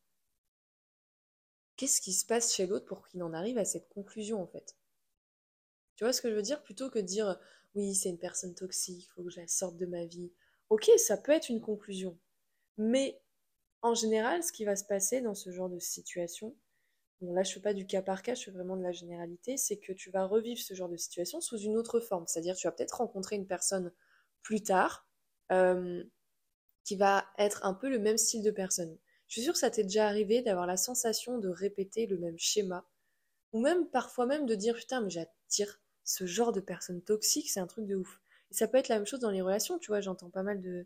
qu'est-ce 1.84 2.00
qui 2.00 2.14
se 2.14 2.26
passe 2.26 2.56
chez 2.56 2.66
l'autre 2.66 2.86
pour 2.86 3.06
qu'il 3.10 3.22
en 3.24 3.34
arrive 3.34 3.58
à 3.58 3.66
cette 3.66 3.90
conclusion 3.90 4.42
en 4.42 4.48
fait? 4.48 4.78
Tu 5.98 6.06
vois 6.06 6.14
ce 6.14 6.22
que 6.22 6.30
je 6.30 6.36
veux 6.36 6.42
dire? 6.42 6.64
Plutôt 6.64 6.90
que 6.90 7.00
de 7.00 7.04
dire 7.04 7.38
oui, 7.76 7.94
c'est 7.94 8.08
une 8.08 8.18
personne 8.18 8.56
toxique, 8.56 9.04
il 9.04 9.10
faut 9.10 9.22
que 9.22 9.30
je 9.30 9.42
la 9.42 9.50
sorte 9.50 9.76
de 9.76 9.86
ma 9.86 10.06
vie. 10.06 10.32
Ok, 10.70 10.90
ça 10.96 11.18
peut 11.18 11.34
être 11.34 11.50
une 11.50 11.60
conclusion. 11.60 12.18
Mais 12.78 13.22
en 13.82 13.96
général, 13.96 14.44
ce 14.44 14.54
qui 14.54 14.64
va 14.64 14.78
se 14.78 14.86
passer 14.86 15.20
dans 15.20 15.36
ce 15.36 15.52
genre 15.52 15.68
de 15.68 15.80
situation, 15.80 16.56
bon 17.20 17.34
là 17.34 17.44
je 17.44 17.54
fais 17.54 17.60
pas 17.60 17.74
du 17.74 17.86
cas 17.86 18.02
par 18.02 18.22
cas, 18.24 18.36
je 18.36 18.46
fais 18.46 18.52
vraiment 18.52 18.78
de 18.78 18.84
la 18.84 18.94
généralité, 18.94 19.58
c'est 19.58 19.78
que 19.78 19.92
tu 19.92 20.10
vas 20.10 20.26
revivre 20.26 20.62
ce 20.62 20.74
genre 20.76 20.90
de 20.90 20.98
situation 20.98 21.42
sous 21.42 21.58
une 21.58 21.76
autre 21.76 22.00
forme. 22.00 22.28
C'est-à-dire 22.28 22.56
tu 22.56 22.66
vas 22.66 22.72
peut-être 22.72 23.00
rencontrer 23.00 23.36
une 23.36 23.48
personne 23.48 23.92
plus 24.42 24.64
tard 24.64 25.06
euh, 25.52 26.02
qui 26.86 26.96
va 26.96 27.26
être 27.38 27.66
un 27.66 27.74
peu 27.74 27.90
le 27.90 28.00
même 28.00 28.18
style 28.18 28.42
de 28.42 28.52
personne. 28.52 28.98
Je 29.34 29.40
suis 29.40 29.46
sûre 29.46 29.54
que 29.54 29.60
ça 29.60 29.72
t'est 29.72 29.82
déjà 29.82 30.06
arrivé 30.06 30.44
d'avoir 30.44 30.68
la 30.68 30.78
sensation 30.78 31.40
de 31.40 31.50
répéter 31.50 32.06
le 32.06 32.20
même 32.20 32.38
schéma, 32.38 32.88
ou 33.52 33.60
même 33.60 33.90
parfois 33.90 34.28
même 34.28 34.46
de 34.46 34.54
dire 34.54 34.76
putain 34.76 35.02
mais 35.02 35.10
j'attire 35.10 35.82
ce 36.04 36.28
genre 36.28 36.52
de 36.52 36.60
personnes 36.60 37.02
toxiques, 37.02 37.50
c'est 37.50 37.60
un 37.60 37.66
truc 37.66 37.88
de 37.88 37.96
ouf. 37.96 38.22
Et 38.52 38.54
ça 38.54 38.68
peut 38.68 38.78
être 38.78 38.90
la 38.90 38.98
même 38.98 39.08
chose 39.08 39.22
dans 39.22 39.32
les 39.32 39.42
relations, 39.42 39.80
tu 39.80 39.88
vois, 39.88 40.02
j'entends 40.02 40.30
pas 40.30 40.44
mal 40.44 40.62
de, 40.62 40.86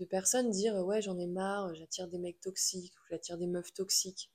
de 0.00 0.04
personnes 0.04 0.50
dire 0.50 0.74
ouais 0.84 1.00
j'en 1.00 1.16
ai 1.16 1.28
marre, 1.28 1.76
j'attire 1.76 2.08
des 2.08 2.18
mecs 2.18 2.40
toxiques, 2.40 2.92
ou 2.96 3.04
j'attire 3.08 3.38
des 3.38 3.46
meufs 3.46 3.72
toxiques. 3.72 4.32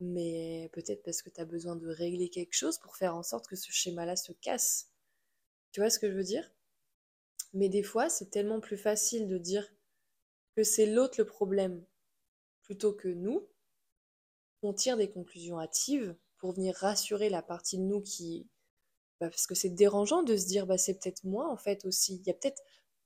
Mais 0.00 0.68
peut-être 0.72 1.04
parce 1.04 1.22
que 1.22 1.30
tu 1.30 1.40
as 1.40 1.44
besoin 1.44 1.76
de 1.76 1.86
régler 1.86 2.30
quelque 2.30 2.54
chose 2.54 2.78
pour 2.78 2.96
faire 2.96 3.14
en 3.14 3.22
sorte 3.22 3.46
que 3.46 3.54
ce 3.54 3.70
schéma-là 3.70 4.16
se 4.16 4.32
casse. 4.32 4.90
Tu 5.70 5.78
vois 5.78 5.90
ce 5.90 6.00
que 6.00 6.10
je 6.10 6.16
veux 6.16 6.24
dire? 6.24 6.50
Mais 7.52 7.68
des 7.68 7.84
fois, 7.84 8.08
c'est 8.08 8.30
tellement 8.30 8.58
plus 8.58 8.76
facile 8.76 9.28
de 9.28 9.38
dire 9.38 9.72
que 10.56 10.64
c'est 10.64 10.86
l'autre 10.86 11.14
le 11.18 11.26
problème 11.26 11.86
plutôt 12.66 12.92
que 12.92 13.06
nous, 13.08 13.48
on 14.62 14.74
tire 14.74 14.96
des 14.96 15.08
conclusions 15.08 15.60
hâtives 15.60 16.16
pour 16.38 16.52
venir 16.52 16.74
rassurer 16.74 17.30
la 17.30 17.40
partie 17.42 17.78
de 17.78 17.84
nous 17.84 18.02
qui... 18.02 18.48
Bah, 19.20 19.30
parce 19.30 19.46
que 19.46 19.54
c'est 19.54 19.70
dérangeant 19.70 20.22
de 20.22 20.36
se 20.36 20.46
dire, 20.46 20.66
bah, 20.66 20.76
c'est 20.76 20.98
peut-être 20.98 21.24
moi 21.24 21.48
en 21.50 21.56
fait 21.56 21.84
aussi. 21.84 22.16
Il 22.16 22.26
y 22.26 22.30
a 22.30 22.34
peut-être... 22.34 22.60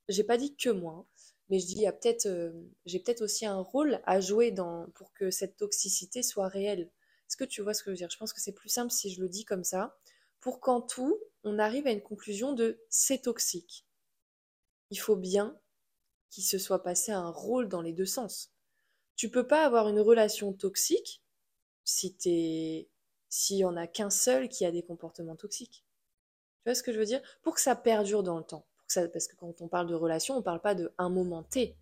J'ai 0.08 0.24
pas 0.24 0.38
dit 0.38 0.56
que 0.56 0.70
moi, 0.70 0.94
hein, 0.94 1.06
mais 1.50 1.58
je 1.60 1.66
dis, 1.66 1.74
il 1.74 1.82
y 1.82 1.86
a 1.86 1.92
peut-être... 1.92 2.26
Euh, 2.26 2.50
j'ai 2.86 2.98
peut-être 3.00 3.20
aussi 3.20 3.44
un 3.44 3.60
rôle 3.60 4.00
à 4.06 4.20
jouer 4.20 4.50
dans... 4.50 4.88
pour 4.94 5.12
que 5.12 5.30
cette 5.30 5.58
toxicité 5.58 6.22
soit 6.22 6.48
réelle. 6.48 6.90
Est-ce 7.28 7.36
que 7.36 7.44
tu 7.44 7.60
vois 7.60 7.74
ce 7.74 7.82
que 7.82 7.90
je 7.90 7.92
veux 7.92 7.98
dire? 7.98 8.10
Je 8.10 8.16
pense 8.16 8.32
que 8.32 8.40
c'est 8.40 8.52
plus 8.52 8.70
simple 8.70 8.90
si 8.90 9.12
je 9.12 9.20
le 9.20 9.28
dis 9.28 9.44
comme 9.44 9.62
ça, 9.62 9.98
pour 10.40 10.58
qu'en 10.58 10.80
tout, 10.80 11.20
on 11.44 11.58
arrive 11.58 11.86
à 11.86 11.92
une 11.92 12.02
conclusion 12.02 12.54
de 12.54 12.82
c'est 12.88 13.22
toxique. 13.22 13.86
Il 14.88 14.98
faut 14.98 15.16
bien 15.16 15.60
qu'il 16.30 16.44
se 16.44 16.58
soit 16.58 16.82
passé 16.82 17.12
un 17.12 17.28
rôle 17.28 17.68
dans 17.68 17.82
les 17.82 17.92
deux 17.92 18.06
sens 18.06 18.54
tu 19.20 19.28
peux 19.28 19.46
pas 19.46 19.66
avoir 19.66 19.86
une 19.86 20.00
relation 20.00 20.54
toxique 20.54 21.22
si 21.84 22.14
t'es 22.14 22.88
s'il 23.28 23.58
y 23.58 23.64
en 23.66 23.76
a 23.76 23.86
qu'un 23.86 24.08
seul 24.08 24.48
qui 24.48 24.64
a 24.64 24.70
des 24.70 24.82
comportements 24.82 25.36
toxiques. 25.36 25.84
Tu 26.62 26.70
vois 26.70 26.74
ce 26.74 26.82
que 26.82 26.90
je 26.90 26.98
veux 26.98 27.04
dire? 27.04 27.20
Pour 27.42 27.54
que 27.54 27.60
ça 27.60 27.76
perdure 27.76 28.22
dans 28.22 28.38
le 28.38 28.44
temps. 28.44 28.64
parce 28.94 29.28
que 29.28 29.36
quand 29.36 29.60
on 29.60 29.68
parle 29.68 29.88
de 29.88 29.94
relation, 29.94 30.38
on 30.38 30.42
parle 30.42 30.62
pas 30.62 30.74
de 30.74 30.90
un 30.96 31.10
moment 31.10 31.42
T. 31.42 31.76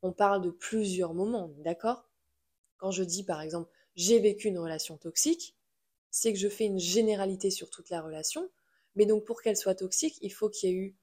On 0.00 0.12
parle 0.12 0.40
de 0.40 0.48
plusieurs 0.48 1.12
moments, 1.12 1.52
d'accord? 1.58 2.08
Quand 2.78 2.90
je 2.90 3.02
dis 3.02 3.22
par 3.22 3.42
exemple 3.42 3.70
j'ai 3.94 4.18
vécu 4.18 4.48
une 4.48 4.58
relation 4.58 4.96
toxique, 4.96 5.58
c'est 6.10 6.32
que 6.32 6.38
je 6.38 6.48
fais 6.48 6.64
une 6.64 6.78
généralité 6.78 7.50
sur 7.50 7.68
toute 7.68 7.90
la 7.90 8.00
relation, 8.00 8.48
mais 8.94 9.04
donc 9.04 9.26
pour 9.26 9.42
qu'elle 9.42 9.58
soit 9.58 9.74
toxique, 9.74 10.18
il 10.22 10.32
faut 10.32 10.48
qu'il 10.48 10.70
y 10.70 10.72
ait 10.72 10.76
eu 10.76 10.96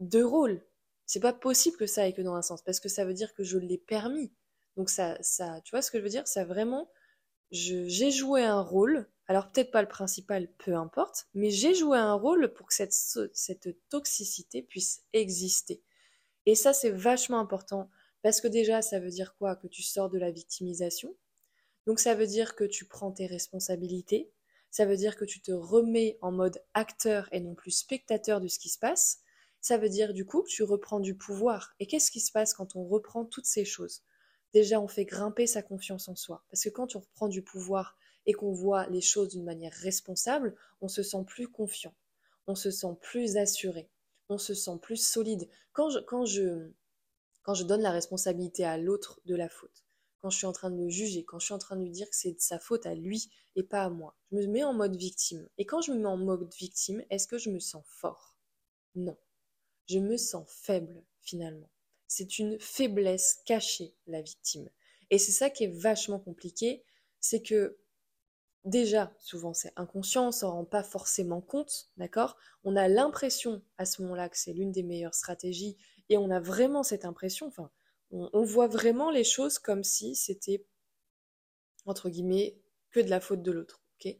deux 0.00 0.26
rôles. 0.26 0.66
C'est 1.04 1.20
pas 1.20 1.32
possible 1.32 1.76
que 1.76 1.86
ça 1.86 2.02
aille 2.02 2.14
que 2.14 2.22
dans 2.22 2.34
un 2.34 2.42
sens, 2.42 2.60
parce 2.60 2.80
que 2.80 2.88
ça 2.88 3.04
veut 3.04 3.14
dire 3.14 3.34
que 3.34 3.44
je 3.44 3.56
l'ai 3.56 3.78
permis. 3.78 4.32
Donc 4.76 4.90
ça, 4.90 5.18
tu 5.64 5.70
vois 5.70 5.82
ce 5.82 5.90
que 5.90 5.98
je 5.98 6.02
veux 6.02 6.10
dire? 6.10 6.26
Ça 6.28 6.44
vraiment, 6.44 6.90
j'ai 7.50 8.10
joué 8.10 8.44
un 8.44 8.60
rôle, 8.60 9.08
alors 9.26 9.50
peut-être 9.50 9.70
pas 9.70 9.82
le 9.82 9.88
principal, 9.88 10.48
peu 10.58 10.74
importe, 10.74 11.28
mais 11.34 11.50
j'ai 11.50 11.74
joué 11.74 11.98
un 11.98 12.14
rôle 12.14 12.52
pour 12.52 12.66
que 12.66 12.74
cette, 12.74 12.92
cette 12.92 13.88
toxicité 13.88 14.62
puisse 14.62 15.02
exister. 15.12 15.82
Et 16.46 16.54
ça, 16.54 16.72
c'est 16.72 16.90
vachement 16.90 17.40
important, 17.40 17.90
parce 18.22 18.40
que 18.40 18.48
déjà, 18.48 18.82
ça 18.82 19.00
veut 19.00 19.10
dire 19.10 19.34
quoi? 19.38 19.56
Que 19.56 19.66
tu 19.68 19.82
sors 19.82 20.10
de 20.10 20.18
la 20.18 20.30
victimisation. 20.30 21.16
Donc 21.86 22.00
ça 22.00 22.14
veut 22.14 22.26
dire 22.26 22.56
que 22.56 22.64
tu 22.64 22.84
prends 22.86 23.12
tes 23.12 23.26
responsabilités, 23.26 24.30
ça 24.70 24.84
veut 24.84 24.96
dire 24.96 25.16
que 25.16 25.24
tu 25.24 25.40
te 25.40 25.52
remets 25.52 26.18
en 26.20 26.32
mode 26.32 26.60
acteur 26.74 27.28
et 27.32 27.40
non 27.40 27.54
plus 27.54 27.70
spectateur 27.70 28.40
de 28.40 28.48
ce 28.48 28.58
qui 28.58 28.68
se 28.68 28.78
passe. 28.78 29.20
Ça 29.60 29.78
veut 29.78 29.88
dire 29.88 30.12
du 30.12 30.26
coup 30.26 30.42
que 30.42 30.50
tu 30.50 30.62
reprends 30.64 31.00
du 31.00 31.16
pouvoir. 31.16 31.74
Et 31.80 31.86
qu'est-ce 31.86 32.10
qui 32.10 32.20
se 32.20 32.30
passe 32.32 32.52
quand 32.54 32.76
on 32.76 32.84
reprend 32.84 33.24
toutes 33.24 33.46
ces 33.46 33.64
choses? 33.64 34.02
Déjà, 34.52 34.80
on 34.80 34.88
fait 34.88 35.04
grimper 35.04 35.46
sa 35.46 35.62
confiance 35.62 36.08
en 36.08 36.16
soi. 36.16 36.44
Parce 36.50 36.64
que 36.64 36.68
quand 36.70 36.96
on 36.96 37.00
reprend 37.00 37.28
du 37.28 37.42
pouvoir 37.42 37.96
et 38.26 38.32
qu'on 38.32 38.52
voit 38.52 38.86
les 38.88 39.00
choses 39.00 39.28
d'une 39.28 39.44
manière 39.44 39.72
responsable, 39.72 40.54
on 40.80 40.88
se 40.88 41.02
sent 41.02 41.24
plus 41.26 41.48
confiant, 41.48 41.94
on 42.46 42.54
se 42.54 42.70
sent 42.70 42.96
plus 43.00 43.36
assuré, 43.36 43.88
on 44.28 44.38
se 44.38 44.54
sent 44.54 44.78
plus 44.82 44.96
solide. 44.96 45.48
Quand 45.72 45.90
je, 45.90 46.72
donne 47.64 47.82
la 47.82 47.90
responsabilité 47.92 48.64
à 48.64 48.78
l'autre 48.78 49.20
de 49.26 49.34
la 49.34 49.48
faute, 49.48 49.84
quand 50.20 50.30
je 50.30 50.38
suis 50.38 50.46
en 50.46 50.52
train 50.52 50.70
de 50.70 50.82
le 50.82 50.88
juger, 50.88 51.24
quand 51.24 51.38
je 51.38 51.44
suis 51.44 51.54
en 51.54 51.58
train 51.58 51.76
de 51.76 51.82
lui 51.82 51.90
dire 51.90 52.08
que 52.08 52.16
c'est 52.16 52.32
de 52.32 52.40
sa 52.40 52.58
faute 52.58 52.86
à 52.86 52.94
lui 52.94 53.30
et 53.54 53.62
pas 53.62 53.84
à 53.84 53.90
moi, 53.90 54.16
je 54.32 54.36
me 54.36 54.46
mets 54.46 54.64
en 54.64 54.74
mode 54.74 54.96
victime. 54.96 55.48
Et 55.58 55.66
quand 55.66 55.82
je 55.82 55.92
me 55.92 55.98
mets 55.98 56.06
en 56.06 56.16
mode 56.16 56.52
victime, 56.54 57.04
est-ce 57.10 57.28
que 57.28 57.38
je 57.38 57.50
me 57.50 57.60
sens 57.60 57.84
fort? 57.86 58.36
Non. 58.94 59.16
Je 59.88 60.00
me 60.00 60.16
sens 60.16 60.44
faible 60.48 61.04
finalement. 61.20 61.70
C'est 62.08 62.38
une 62.38 62.58
faiblesse 62.60 63.40
cachée, 63.44 63.94
la 64.06 64.22
victime. 64.22 64.68
Et 65.10 65.18
c'est 65.18 65.32
ça 65.32 65.50
qui 65.50 65.64
est 65.64 65.80
vachement 65.80 66.18
compliqué, 66.18 66.84
c'est 67.20 67.42
que 67.42 67.78
déjà, 68.64 69.12
souvent 69.20 69.54
c'est 69.54 69.72
inconscient, 69.76 70.28
on 70.28 70.32
s'en 70.32 70.52
rend 70.52 70.64
pas 70.64 70.82
forcément 70.82 71.40
compte, 71.40 71.88
d'accord? 71.96 72.36
On 72.64 72.76
a 72.76 72.88
l'impression 72.88 73.62
à 73.78 73.86
ce 73.86 74.02
moment-là 74.02 74.28
que 74.28 74.38
c'est 74.38 74.52
l'une 74.52 74.72
des 74.72 74.82
meilleures 74.82 75.14
stratégies 75.14 75.76
et 76.08 76.18
on 76.18 76.30
a 76.30 76.40
vraiment 76.40 76.82
cette 76.82 77.04
impression, 77.04 77.46
enfin, 77.46 77.70
on, 78.10 78.44
voit 78.44 78.68
vraiment 78.68 79.10
les 79.10 79.24
choses 79.24 79.58
comme 79.58 79.82
si 79.82 80.14
c'était, 80.14 80.64
entre 81.86 82.08
guillemets, 82.08 82.56
que 82.90 83.00
de 83.00 83.10
la 83.10 83.20
faute 83.20 83.42
de 83.42 83.50
l'autre, 83.50 83.82
ok? 83.98 84.16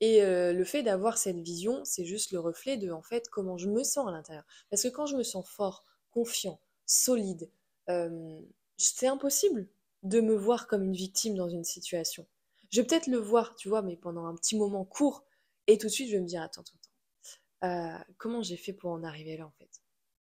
Et 0.00 0.22
euh, 0.22 0.54
le 0.54 0.64
fait 0.64 0.82
d'avoir 0.82 1.18
cette 1.18 1.38
vision, 1.38 1.84
c'est 1.84 2.06
juste 2.06 2.32
le 2.32 2.40
reflet 2.40 2.78
de, 2.78 2.90
en 2.90 3.02
fait, 3.02 3.28
comment 3.28 3.58
je 3.58 3.68
me 3.68 3.84
sens 3.84 4.08
à 4.08 4.10
l'intérieur. 4.10 4.44
Parce 4.70 4.82
que 4.82 4.88
quand 4.88 5.04
je 5.04 5.16
me 5.16 5.22
sens 5.22 5.46
fort, 5.46 5.84
confiant, 6.10 6.58
solide, 6.90 7.50
euh, 7.88 8.40
c'est 8.76 9.06
impossible 9.06 9.68
de 10.02 10.20
me 10.20 10.34
voir 10.34 10.66
comme 10.66 10.82
une 10.82 10.94
victime 10.94 11.36
dans 11.36 11.48
une 11.48 11.64
situation. 11.64 12.26
Je 12.70 12.80
vais 12.80 12.86
peut-être 12.86 13.06
le 13.06 13.18
voir, 13.18 13.54
tu 13.56 13.68
vois, 13.68 13.82
mais 13.82 13.96
pendant 13.96 14.26
un 14.26 14.34
petit 14.34 14.56
moment 14.56 14.84
court, 14.84 15.24
et 15.66 15.78
tout 15.78 15.86
de 15.86 15.92
suite, 15.92 16.08
je 16.08 16.16
vais 16.16 16.22
me 16.22 16.26
dire, 16.26 16.42
attends, 16.42 16.62
attends, 16.62 16.78
attends. 16.78 18.00
Euh, 18.02 18.14
comment 18.16 18.42
j'ai 18.42 18.56
fait 18.56 18.72
pour 18.72 18.90
en 18.90 19.04
arriver 19.04 19.36
là, 19.36 19.46
en 19.46 19.52
fait? 19.52 19.82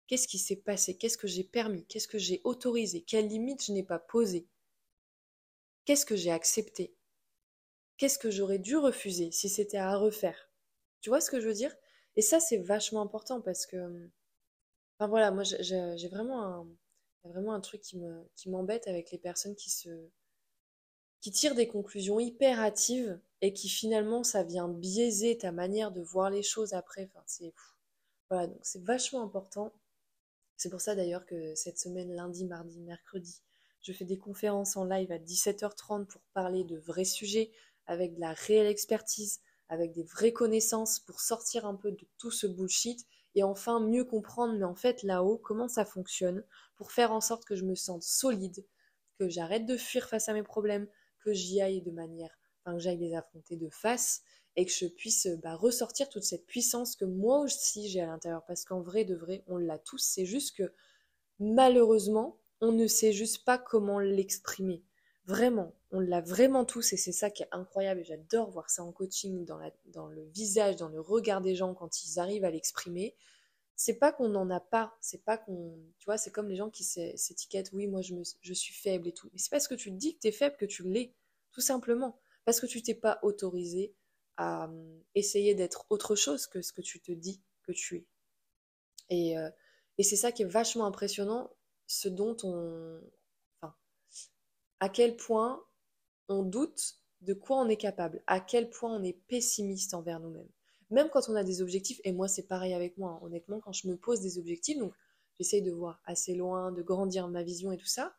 Qu'est-ce 0.08 0.28
qui 0.28 0.38
s'est 0.38 0.56
passé? 0.56 0.98
Qu'est-ce 0.98 1.18
que 1.18 1.28
j'ai 1.28 1.44
permis? 1.44 1.86
Qu'est-ce 1.88 2.08
que 2.08 2.20
j'ai 2.20 2.42
autorisé? 2.44 3.02
Quelles 3.02 3.28
limites 3.28 3.66
je 3.66 3.72
n'ai 3.72 3.84
pas 3.84 4.00
posées 4.00 4.48
Qu'est-ce 5.86 6.06
que 6.06 6.16
j'ai 6.16 6.32
accepté? 6.32 6.96
Qu'est-ce 7.98 8.20
que 8.20 8.30
j'aurais 8.30 8.60
dû 8.60 8.78
refuser 8.78 9.32
si 9.32 9.50
c'était 9.50 9.78
à 9.78 9.96
refaire? 9.98 10.50
Tu 11.02 11.10
vois 11.10 11.22
ce 11.22 11.32
que 11.32 11.40
je 11.40 11.48
veux 11.48 11.54
dire? 11.54 11.76
Et 12.16 12.22
ça, 12.22 12.40
c'est 12.40 12.58
vachement 12.58 13.02
important 13.02 13.42
parce 13.42 13.66
que, 13.66 14.10
enfin 14.98 15.08
voilà, 15.08 15.32
moi, 15.32 15.44
j'ai 15.44 16.08
vraiment 16.08 16.68
un, 17.24 17.62
truc 17.62 17.82
qui 17.82 17.98
me, 17.98 18.24
qui 18.36 18.50
m'embête 18.50 18.88
avec 18.88 19.12
les 19.12 19.18
personnes 19.18 19.56
qui 19.56 21.32
tirent 21.32 21.56
des 21.56 21.68
conclusions 21.68 22.20
hyper 22.20 22.60
hâtives 22.60 23.20
et 23.42 23.54
qui 23.54 23.70
finalement 23.70 24.24
ça 24.24 24.44
vient 24.44 24.68
biaiser 24.68 25.38
ta 25.38 25.52
manière 25.52 25.92
de 25.92 26.02
voir 26.02 26.30
les 26.30 26.44
choses 26.44 26.74
après. 26.74 27.10
C'est 27.26 27.54
voilà, 28.30 28.48
donc 28.48 28.60
c'est 28.64 28.84
vachement 28.84 29.22
important. 29.22 29.74
C'est 30.58 30.70
pour 30.70 30.82
ça 30.82 30.96
d'ailleurs 30.96 31.26
que 31.26 31.54
cette 31.56 31.80
semaine, 31.80 32.16
lundi, 32.16 32.46
mardi, 32.46 32.80
mercredi, 32.80 33.42
je 33.82 33.94
fais 33.94 34.06
des 34.06 34.18
conférences 34.18 34.78
en 34.78 34.86
live 34.86 35.12
à 35.12 35.20
17h30 35.20 36.06
pour 36.06 36.22
parler 36.34 36.64
de 36.64 36.78
vrais 36.78 37.06
sujets 37.06 37.52
avec 37.86 38.16
de 38.16 38.20
la 38.20 38.34
réelle 38.34 38.66
expertise, 38.68 39.42
avec 39.70 39.92
des 39.92 40.04
vraies 40.04 40.34
connaissances 40.34 41.00
pour 41.00 41.20
sortir 41.20 41.66
un 41.66 41.76
peu 41.76 41.92
de 41.92 42.08
tout 42.18 42.32
ce 42.32 42.48
bullshit 42.48 43.06
et 43.36 43.44
enfin 43.44 43.80
mieux 43.80 44.06
comprendre, 44.06 44.56
mais 44.58 44.66
en 44.66 44.76
fait 44.76 45.04
là-haut, 45.04 45.38
comment 45.38 45.68
ça 45.68 45.86
fonctionne 45.86 46.44
pour 46.76 46.92
faire 46.92 47.12
en 47.12 47.22
sorte 47.22 47.46
que 47.46 47.56
je 47.56 47.66
me 47.66 47.76
sente 47.76 48.04
solide, 48.04 48.66
que 49.20 49.30
j'arrête 49.30 49.66
de 49.66 49.78
fuir 49.78 50.08
face 50.08 50.30
à 50.30 50.34
mes 50.34 50.44
problèmes, 50.44 50.88
que 51.20 51.34
j'y 51.34 51.62
aille 51.62 51.82
de 51.82 51.92
manière, 51.92 52.38
enfin 52.64 52.76
que 52.76 52.82
j'aille 52.82 52.98
les 52.98 53.16
affronter 53.16 53.58
de 53.58 53.70
face 53.70 54.24
et 54.56 54.66
que 54.66 54.72
je 54.72 54.88
puisse 54.88 55.28
bah, 55.44 55.56
ressortir 55.56 56.10
toute 56.10 56.24
cette 56.24 56.46
puissance 56.46 56.96
que 56.96 57.06
moi 57.06 57.40
aussi 57.40 57.90
j'ai 57.90 58.02
à 58.02 58.06
l'intérieur. 58.06 58.44
Parce 58.46 58.64
qu'en 58.64 58.82
vrai, 58.82 59.04
de 59.04 59.16
vrai, 59.16 59.44
on 59.48 59.58
l'a 59.58 59.78
tous. 59.78 60.02
C'est 60.02 60.26
juste 60.26 60.56
que 60.56 60.72
malheureusement, 61.40 62.40
on 62.62 62.72
ne 62.72 62.88
sait 62.88 63.12
juste 63.12 63.44
pas 63.44 63.58
comment 63.58 64.00
l'exprimer. 64.00 64.84
Vraiment, 65.26 65.74
on 65.90 66.00
l'a 66.00 66.22
vraiment 66.22 66.66
tous 66.66 66.94
et 66.94 66.98
c'est 66.98 67.12
ça 67.12 67.32
qui 67.32 67.42
est 67.42 67.48
incroyable 67.52 68.04
j'adore 68.04 68.52
voir 68.52 68.70
ça 68.70 68.84
en 68.84 68.92
coaching, 68.92 69.44
dans, 69.44 69.60
dans 69.86 70.08
le 70.08 70.24
visage, 70.26 70.76
dans 70.76 70.90
le 70.90 71.00
regard 71.00 71.42
des 71.42 71.56
gens 71.56 71.74
quand 71.74 72.04
ils 72.04 72.20
arrivent 72.20 72.46
à 72.46 72.52
l'exprimer. 72.52 73.16
C'est 73.76 73.96
pas 73.96 74.12
qu'on 74.12 74.30
n'en 74.30 74.50
a 74.52 74.60
pas, 74.60 74.96
c'est 75.02 75.24
pas 75.24 75.38
qu'on. 75.38 75.78
Tu 75.98 76.06
vois, 76.06 76.18
c'est 76.18 76.32
comme 76.32 76.48
les 76.48 76.56
gens 76.56 76.70
qui 76.70 76.84
s'étiquettent, 76.84 77.72
oui, 77.74 77.88
moi 77.88 78.02
je, 78.02 78.14
me, 78.14 78.22
je 78.42 78.54
suis 78.54 78.74
faible 78.74 79.08
et 79.08 79.14
tout. 79.14 79.30
Mais 79.34 79.40
c'est 79.40 79.50
parce 79.50 79.68
que 79.68 79.74
tu 79.76 79.92
te 79.92 79.98
dis 79.98 80.16
que 80.16 80.22
tu 80.22 80.28
es 80.28 80.32
faible 80.32 80.56
que 80.58 80.66
tu 80.66 80.84
l'es, 80.84 81.14
tout 81.52 81.62
simplement. 81.62 82.20
Parce 82.46 82.62
que 82.62 82.68
tu 82.68 82.84
t'es 82.84 82.94
pas 82.94 83.20
autorisé 83.24 83.94
à 84.38 84.66
hum, 84.66 85.02
essayer 85.16 85.56
d'être 85.56 85.86
autre 85.90 86.16
chose 86.16 86.48
que 86.48 86.62
ce 86.62 86.72
que 86.72 86.82
tu 86.82 87.02
te 87.02 87.12
dis 87.12 87.42
que 87.64 87.72
tu 87.72 87.98
es. 87.98 88.06
Et, 89.10 89.38
euh, 89.38 89.50
et 89.98 90.04
c'est 90.04 90.16
ça 90.16 90.32
qui 90.32 90.44
est 90.44 90.46
vachement 90.46 90.86
impressionnant, 90.86 91.52
ce 91.88 92.10
dont 92.10 92.38
on. 92.44 93.02
À 94.80 94.90
quel 94.90 95.16
point 95.16 95.64
on 96.30 96.44
doute 96.44 96.96
de 97.22 97.34
quoi 97.34 97.58
on 97.58 97.70
est 97.70 97.78
capable, 97.78 98.22
à 98.28 98.40
quel 98.40 98.70
point 98.70 98.96
on 98.96 99.04
est 99.04 99.18
pessimiste 99.28 99.94
envers 99.94 100.20
nous-mêmes. 100.20 100.50
Même 100.92 101.10
quand 101.10 101.30
on 101.30 101.36
a 101.36 101.44
des 101.44 101.62
objectifs, 101.62 102.00
et 102.04 102.12
moi 102.12 102.28
c'est 102.28 102.48
pareil 102.48 102.74
avec 102.74 102.98
moi, 102.98 103.12
hein, 103.12 103.20
honnêtement, 103.26 103.60
quand 103.60 103.74
je 103.74 103.88
me 103.88 103.98
pose 103.98 104.22
des 104.22 104.38
objectifs, 104.38 104.78
donc 104.78 104.94
j'essaye 105.38 105.62
de 105.62 105.72
voir 105.72 106.02
assez 106.06 106.36
loin, 106.36 106.72
de 106.72 106.82
grandir 106.84 107.28
ma 107.28 107.44
vision 107.44 107.72
et 107.72 107.78
tout 107.78 107.88
ça, 107.88 108.16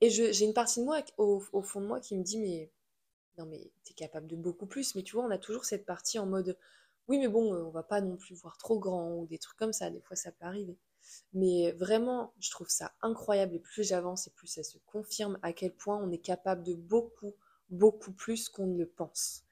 et 0.00 0.10
j'ai 0.10 0.44
une 0.44 0.54
partie 0.54 0.80
de 0.80 0.84
moi 0.84 1.00
au, 1.16 1.42
au, 1.52 1.62
fond 1.62 1.80
de 1.80 1.86
moi 1.86 2.00
qui 2.00 2.16
me 2.16 2.22
dit 2.22 2.38
mais 2.38 2.70
non 3.36 3.46
mais 3.46 3.72
t'es 3.84 3.94
capable 3.94 4.26
de 4.28 4.36
beaucoup 4.36 4.66
plus, 4.66 4.94
mais 4.94 5.02
tu 5.02 5.14
vois 5.14 5.24
on 5.24 5.30
a 5.30 5.38
toujours 5.38 5.64
cette 5.64 5.86
partie 5.86 6.18
en 6.18 6.26
mode 6.26 6.56
oui 7.08 7.18
mais 7.18 7.28
bon 7.28 7.52
on 7.52 7.70
va 7.70 7.82
pas 7.82 8.00
non 8.00 8.16
plus 8.16 8.34
voir 8.34 8.58
trop 8.58 8.78
grand 8.78 9.16
ou 9.16 9.26
des 9.26 9.38
trucs 9.38 9.58
comme 9.58 9.72
ça, 9.72 9.90
des 9.90 10.00
fois 10.00 10.16
ça 10.16 10.30
peut 10.32 10.44
arriver. 10.44 10.78
Mais 11.32 11.72
vraiment 11.72 12.32
je 12.40 12.50
trouve 12.50 12.68
ça 12.68 12.92
incroyable 13.02 13.54
et 13.54 13.60
plus 13.60 13.84
j'avance 13.84 14.26
et 14.26 14.30
plus 14.30 14.48
ça 14.48 14.62
se 14.62 14.78
confirme 14.86 15.38
à 15.42 15.52
quel 15.52 15.72
point 15.72 15.96
on 15.96 16.10
est 16.10 16.18
capable 16.18 16.62
de 16.62 16.74
beaucoup 16.74 17.34
beaucoup 17.70 18.12
plus 18.12 18.48
qu'on 18.48 18.66
ne 18.66 18.78
le 18.78 18.86
pense. 18.86 19.44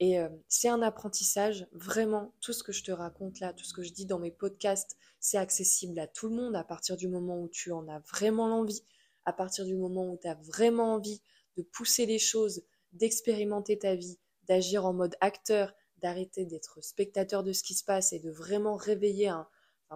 Et 0.00 0.18
euh, 0.18 0.28
c'est 0.48 0.68
un 0.68 0.82
apprentissage, 0.82 1.66
vraiment, 1.72 2.32
tout 2.40 2.52
ce 2.52 2.62
que 2.64 2.72
je 2.72 2.82
te 2.82 2.90
raconte 2.90 3.40
là, 3.40 3.52
tout 3.52 3.64
ce 3.64 3.72
que 3.72 3.82
je 3.82 3.92
dis 3.92 4.06
dans 4.06 4.18
mes 4.18 4.32
podcasts, 4.32 4.96
c'est 5.20 5.38
accessible 5.38 5.98
à 5.98 6.06
tout 6.06 6.28
le 6.28 6.34
monde 6.34 6.56
à 6.56 6.64
partir 6.64 6.96
du 6.96 7.08
moment 7.08 7.40
où 7.40 7.48
tu 7.48 7.70
en 7.70 7.88
as 7.88 8.00
vraiment 8.00 8.48
l'envie, 8.48 8.82
à 9.24 9.32
partir 9.32 9.64
du 9.64 9.76
moment 9.76 10.10
où 10.10 10.18
tu 10.20 10.26
as 10.26 10.34
vraiment 10.34 10.94
envie 10.94 11.22
de 11.56 11.62
pousser 11.62 12.06
les 12.06 12.18
choses, 12.18 12.62
d'expérimenter 12.92 13.78
ta 13.78 13.94
vie, 13.94 14.18
d'agir 14.48 14.84
en 14.84 14.92
mode 14.92 15.16
acteur, 15.20 15.72
d'arrêter 15.98 16.44
d'être 16.44 16.82
spectateur 16.82 17.44
de 17.44 17.52
ce 17.52 17.62
qui 17.62 17.74
se 17.74 17.84
passe 17.84 18.12
et 18.12 18.18
de 18.18 18.30
vraiment 18.30 18.76
réveiller 18.76 19.28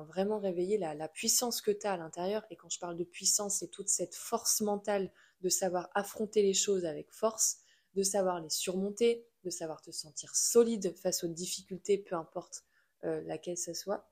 vraiment 0.05 0.39
réveiller 0.39 0.79
la, 0.79 0.95
la 0.95 1.09
puissance 1.09 1.61
que 1.61 1.71
tu 1.71 1.87
as 1.87 1.93
à 1.93 1.97
l'intérieur. 1.97 2.45
Et 2.51 2.57
quand 2.57 2.71
je 2.71 2.79
parle 2.79 2.97
de 2.97 3.05
puissance, 3.05 3.59
c'est 3.59 3.69
toute 3.69 3.89
cette 3.89 4.15
force 4.15 4.61
mentale 4.61 5.13
de 5.41 5.49
savoir 5.49 5.89
affronter 5.95 6.43
les 6.43 6.55
choses 6.55 6.85
avec 6.85 7.11
force, 7.13 7.59
de 7.95 8.03
savoir 8.03 8.41
les 8.41 8.51
surmonter, 8.51 9.27
de 9.45 9.51
savoir 9.51 9.81
te 9.83 9.91
sentir 9.91 10.35
solide 10.35 10.95
face 10.97 11.25
aux 11.25 11.29
difficultés, 11.29 11.99
peu 11.99 12.17
importe 12.17 12.65
euh, 13.05 13.21
laquelle 13.23 13.59
ce 13.59 13.75
soit. 13.75 14.11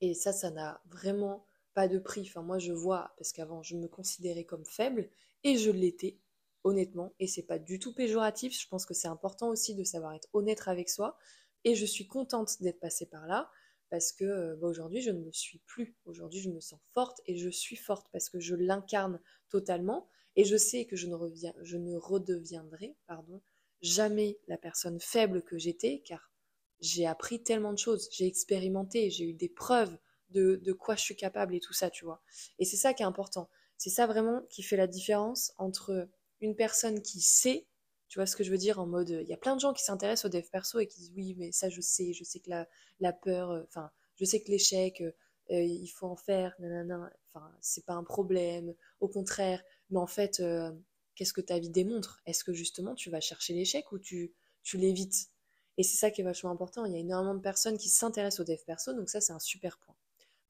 Et 0.00 0.14
ça, 0.14 0.32
ça 0.32 0.50
n'a 0.50 0.80
vraiment 0.86 1.46
pas 1.74 1.88
de 1.88 1.98
prix. 1.98 2.22
Enfin, 2.22 2.42
moi, 2.42 2.58
je 2.58 2.72
vois, 2.72 3.12
parce 3.16 3.32
qu'avant, 3.32 3.62
je 3.62 3.76
me 3.76 3.88
considérais 3.88 4.44
comme 4.44 4.64
faible, 4.64 5.08
et 5.42 5.56
je 5.56 5.70
l'étais, 5.70 6.18
honnêtement, 6.62 7.12
et 7.18 7.26
c'est 7.26 7.42
pas 7.42 7.58
du 7.58 7.78
tout 7.78 7.94
péjoratif. 7.94 8.58
Je 8.58 8.68
pense 8.68 8.86
que 8.86 8.94
c'est 8.94 9.08
important 9.08 9.48
aussi 9.48 9.74
de 9.74 9.84
savoir 9.84 10.14
être 10.14 10.28
honnête 10.32 10.62
avec 10.66 10.88
soi, 10.88 11.18
et 11.64 11.74
je 11.74 11.84
suis 11.84 12.06
contente 12.06 12.62
d'être 12.62 12.80
passée 12.80 13.06
par 13.06 13.26
là, 13.26 13.50
parce 13.94 14.10
que 14.10 14.24
euh, 14.24 14.56
bah, 14.56 14.66
aujourd'hui, 14.66 15.02
je 15.02 15.12
ne 15.12 15.20
me 15.20 15.30
suis 15.30 15.60
plus. 15.66 15.96
Aujourd'hui, 16.04 16.40
je 16.40 16.50
me 16.50 16.58
sens 16.58 16.80
forte, 16.90 17.20
et 17.26 17.36
je 17.36 17.48
suis 17.48 17.76
forte 17.76 18.08
parce 18.10 18.28
que 18.28 18.40
je 18.40 18.56
l'incarne 18.56 19.20
totalement, 19.50 20.08
et 20.34 20.44
je 20.44 20.56
sais 20.56 20.84
que 20.84 20.96
je 20.96 21.06
ne, 21.06 21.14
reviens, 21.14 21.54
je 21.62 21.76
ne 21.76 21.94
redeviendrai, 21.94 22.96
pardon, 23.06 23.40
jamais 23.82 24.36
la 24.48 24.58
personne 24.58 24.98
faible 24.98 25.42
que 25.42 25.58
j'étais, 25.58 26.02
car 26.04 26.32
j'ai 26.80 27.06
appris 27.06 27.40
tellement 27.44 27.72
de 27.72 27.78
choses, 27.78 28.08
j'ai 28.10 28.26
expérimenté, 28.26 29.10
j'ai 29.10 29.26
eu 29.26 29.32
des 29.32 29.48
preuves 29.48 29.96
de, 30.30 30.56
de, 30.56 30.72
quoi 30.72 30.96
je 30.96 31.02
suis 31.02 31.14
capable 31.14 31.54
et 31.54 31.60
tout 31.60 31.72
ça, 31.72 31.88
tu 31.88 32.04
vois. 32.04 32.20
Et 32.58 32.64
c'est 32.64 32.76
ça 32.76 32.94
qui 32.94 33.04
est 33.04 33.06
important. 33.06 33.48
C'est 33.76 33.90
ça 33.90 34.08
vraiment 34.08 34.42
qui 34.50 34.64
fait 34.64 34.76
la 34.76 34.88
différence 34.88 35.52
entre 35.56 36.08
une 36.40 36.56
personne 36.56 37.00
qui 37.00 37.20
sait, 37.20 37.68
tu 38.14 38.20
vois 38.20 38.26
ce 38.26 38.36
que 38.36 38.44
je 38.44 38.52
veux 38.52 38.58
dire, 38.58 38.78
en 38.78 38.86
mode, 38.86 39.08
il 39.10 39.26
y 39.26 39.32
a 39.32 39.36
plein 39.36 39.56
de 39.56 39.60
gens 39.60 39.72
qui 39.72 39.82
s'intéressent 39.82 40.26
au 40.26 40.28
dev 40.28 40.48
perso 40.48 40.78
et 40.78 40.86
qui 40.86 41.00
disent 41.00 41.12
oui, 41.16 41.34
mais 41.36 41.50
ça 41.50 41.68
je 41.68 41.80
sais, 41.80 42.12
je 42.12 42.22
sais 42.22 42.38
que 42.38 42.48
la, 42.48 42.68
la 43.00 43.12
peur, 43.12 43.50
euh, 43.50 43.64
enfin, 43.66 43.90
je 44.14 44.24
sais 44.24 44.40
que 44.40 44.52
l'échec, 44.52 45.00
euh, 45.00 45.10
euh, 45.50 45.60
il 45.60 45.88
faut 45.88 46.06
en 46.06 46.14
faire, 46.14 46.54
nanana, 46.60 47.12
enfin, 47.32 47.50
c'est 47.60 47.84
pas 47.84 47.94
un 47.94 48.04
problème, 48.04 48.72
au 49.00 49.08
contraire, 49.08 49.64
mais 49.90 49.98
en 49.98 50.06
fait, 50.06 50.40
qu'est-ce 51.16 51.32
que 51.32 51.40
ta 51.40 51.58
vie 51.58 51.70
démontre? 51.70 52.22
Est-ce 52.24 52.44
que 52.44 52.52
justement 52.52 52.94
tu 52.94 53.10
vas 53.10 53.18
chercher 53.18 53.52
l'échec 53.52 53.90
ou 53.90 53.98
tu, 53.98 54.32
tu 54.62 54.76
l'évites? 54.76 55.30
Et 55.76 55.82
c'est 55.82 55.96
ça 55.96 56.12
qui 56.12 56.20
est 56.20 56.24
vachement 56.24 56.52
important. 56.52 56.84
Il 56.84 56.92
y 56.92 56.96
a 56.96 57.00
énormément 57.00 57.34
de 57.34 57.40
personnes 57.40 57.78
qui 57.78 57.88
s'intéressent 57.88 58.38
au 58.38 58.44
dev 58.44 58.62
perso, 58.64 58.92
donc 58.92 59.10
ça 59.10 59.20
c'est 59.20 59.32
un 59.32 59.40
super 59.40 59.78
point. 59.78 59.96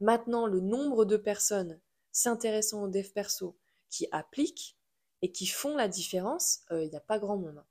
Maintenant, 0.00 0.46
le 0.46 0.60
nombre 0.60 1.06
de 1.06 1.16
personnes 1.16 1.80
s'intéressant 2.12 2.82
au 2.82 2.88
dev 2.88 3.08
perso 3.08 3.56
qui 3.88 4.06
appliquent 4.12 4.76
et 5.24 5.32
qui 5.32 5.46
font 5.46 5.74
la 5.74 5.88
différence, 5.88 6.60
il 6.70 6.76
euh, 6.76 6.86
n'y 6.86 6.96
a 6.96 7.00
pas 7.00 7.18
grand 7.18 7.38
monde. 7.38 7.56
Hein. 7.56 7.64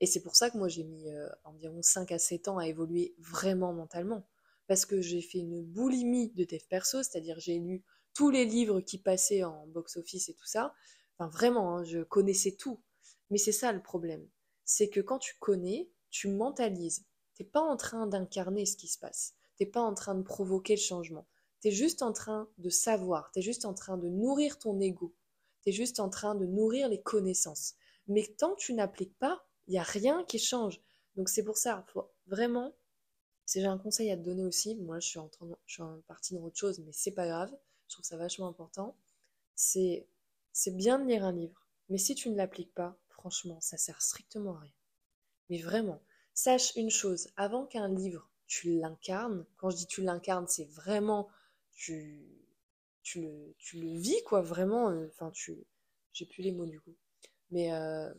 Et 0.00 0.06
c'est 0.06 0.20
pour 0.20 0.36
ça 0.36 0.50
que 0.50 0.58
moi 0.58 0.68
j'ai 0.68 0.84
mis 0.84 1.08
euh, 1.08 1.30
environ 1.44 1.80
5 1.80 2.12
à 2.12 2.18
7 2.18 2.48
ans 2.48 2.58
à 2.58 2.68
évoluer 2.68 3.14
vraiment 3.18 3.72
mentalement. 3.72 4.28
Parce 4.66 4.84
que 4.84 5.00
j'ai 5.00 5.22
fait 5.22 5.38
une 5.38 5.64
boulimie 5.64 6.28
de 6.32 6.44
dev 6.44 6.60
perso, 6.68 7.02
c'est-à-dire 7.02 7.40
j'ai 7.40 7.58
lu 7.58 7.82
tous 8.12 8.28
les 8.28 8.44
livres 8.44 8.82
qui 8.82 8.98
passaient 8.98 9.44
en 9.44 9.66
box-office 9.68 10.28
et 10.28 10.34
tout 10.34 10.44
ça. 10.44 10.74
Enfin 11.16 11.30
vraiment, 11.30 11.78
hein, 11.78 11.84
je 11.84 12.02
connaissais 12.02 12.52
tout. 12.52 12.82
Mais 13.30 13.38
c'est 13.38 13.50
ça 13.50 13.72
le 13.72 13.80
problème. 13.80 14.28
C'est 14.66 14.90
que 14.90 15.00
quand 15.00 15.20
tu 15.20 15.38
connais, 15.40 15.90
tu 16.10 16.28
mentalises. 16.28 17.06
T'es 17.34 17.44
pas 17.44 17.62
en 17.62 17.78
train 17.78 18.06
d'incarner 18.08 18.66
ce 18.66 18.76
qui 18.76 18.88
se 18.88 18.98
passe. 18.98 19.32
T'es 19.56 19.64
pas 19.64 19.80
en 19.80 19.94
train 19.94 20.16
de 20.16 20.22
provoquer 20.22 20.74
le 20.74 20.82
changement. 20.82 21.26
T'es 21.62 21.70
juste 21.70 22.02
en 22.02 22.12
train 22.12 22.50
de 22.58 22.68
savoir. 22.68 23.30
T'es 23.32 23.40
juste 23.40 23.64
en 23.64 23.72
train 23.72 23.96
de 23.96 24.10
nourrir 24.10 24.58
ton 24.58 24.78
ego. 24.80 25.14
T'es 25.62 25.72
juste 25.72 26.00
en 26.00 26.08
train 26.08 26.34
de 26.34 26.46
nourrir 26.46 26.88
les 26.88 27.02
connaissances. 27.02 27.74
Mais 28.08 28.26
tant 28.38 28.54
que 28.54 28.60
tu 28.60 28.74
n'appliques 28.74 29.18
pas, 29.18 29.44
il 29.66 29.72
n'y 29.72 29.78
a 29.78 29.82
rien 29.82 30.24
qui 30.24 30.38
change. 30.38 30.80
Donc 31.16 31.28
c'est 31.28 31.44
pour 31.44 31.56
ça, 31.56 31.84
vraiment, 32.26 32.74
si 33.46 33.60
j'ai 33.60 33.66
un 33.66 33.78
conseil 33.78 34.10
à 34.10 34.16
te 34.16 34.22
donner 34.22 34.44
aussi, 34.44 34.76
moi 34.76 35.00
je 35.00 35.08
suis 35.08 35.18
en, 35.18 35.28
train 35.28 35.48
je 35.66 35.74
suis 35.74 35.82
en 35.82 36.00
partie 36.02 36.34
dans 36.34 36.42
autre 36.44 36.56
chose, 36.56 36.78
mais 36.80 36.92
c'est 36.92 37.12
pas 37.12 37.26
grave, 37.26 37.50
je 37.88 37.94
trouve 37.94 38.04
ça 38.04 38.16
vachement 38.16 38.48
important, 38.48 38.96
c'est 39.54 40.06
c'est 40.52 40.76
bien 40.76 40.98
de 40.98 41.04
lire 41.04 41.24
un 41.24 41.32
livre, 41.32 41.66
mais 41.88 41.98
si 41.98 42.14
tu 42.14 42.30
ne 42.30 42.36
l'appliques 42.36 42.74
pas, 42.74 42.98
franchement, 43.08 43.60
ça 43.60 43.76
sert 43.76 44.02
strictement 44.02 44.56
à 44.56 44.60
rien. 44.60 44.72
Mais 45.48 45.58
vraiment, 45.58 46.00
sache 46.32 46.74
une 46.76 46.90
chose, 46.90 47.28
avant 47.36 47.66
qu'un 47.66 47.88
livre, 47.88 48.30
tu 48.46 48.78
l'incarnes, 48.78 49.44
quand 49.56 49.70
je 49.70 49.76
dis 49.76 49.86
tu 49.86 50.02
l'incarnes, 50.02 50.46
c'est 50.48 50.64
vraiment, 50.64 51.28
tu, 51.72 52.24
tu, 53.02 53.20
le, 53.22 53.98
vis, 53.98 54.22
quoi, 54.24 54.42
vraiment, 54.42 54.90
euh, 54.90 55.06
enfin, 55.08 55.30
tu, 55.30 55.66
j'ai 56.12 56.26
plus 56.26 56.42
les 56.42 56.52
mots 56.52 56.66
du 56.66 56.80
coup, 56.80 56.94
mais 57.50 57.72
euh, 57.72 58.12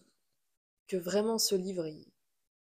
que 0.88 0.98
vraiment 0.98 1.38
ce 1.38 1.56
livre, 1.56 1.88
il, 1.88 2.06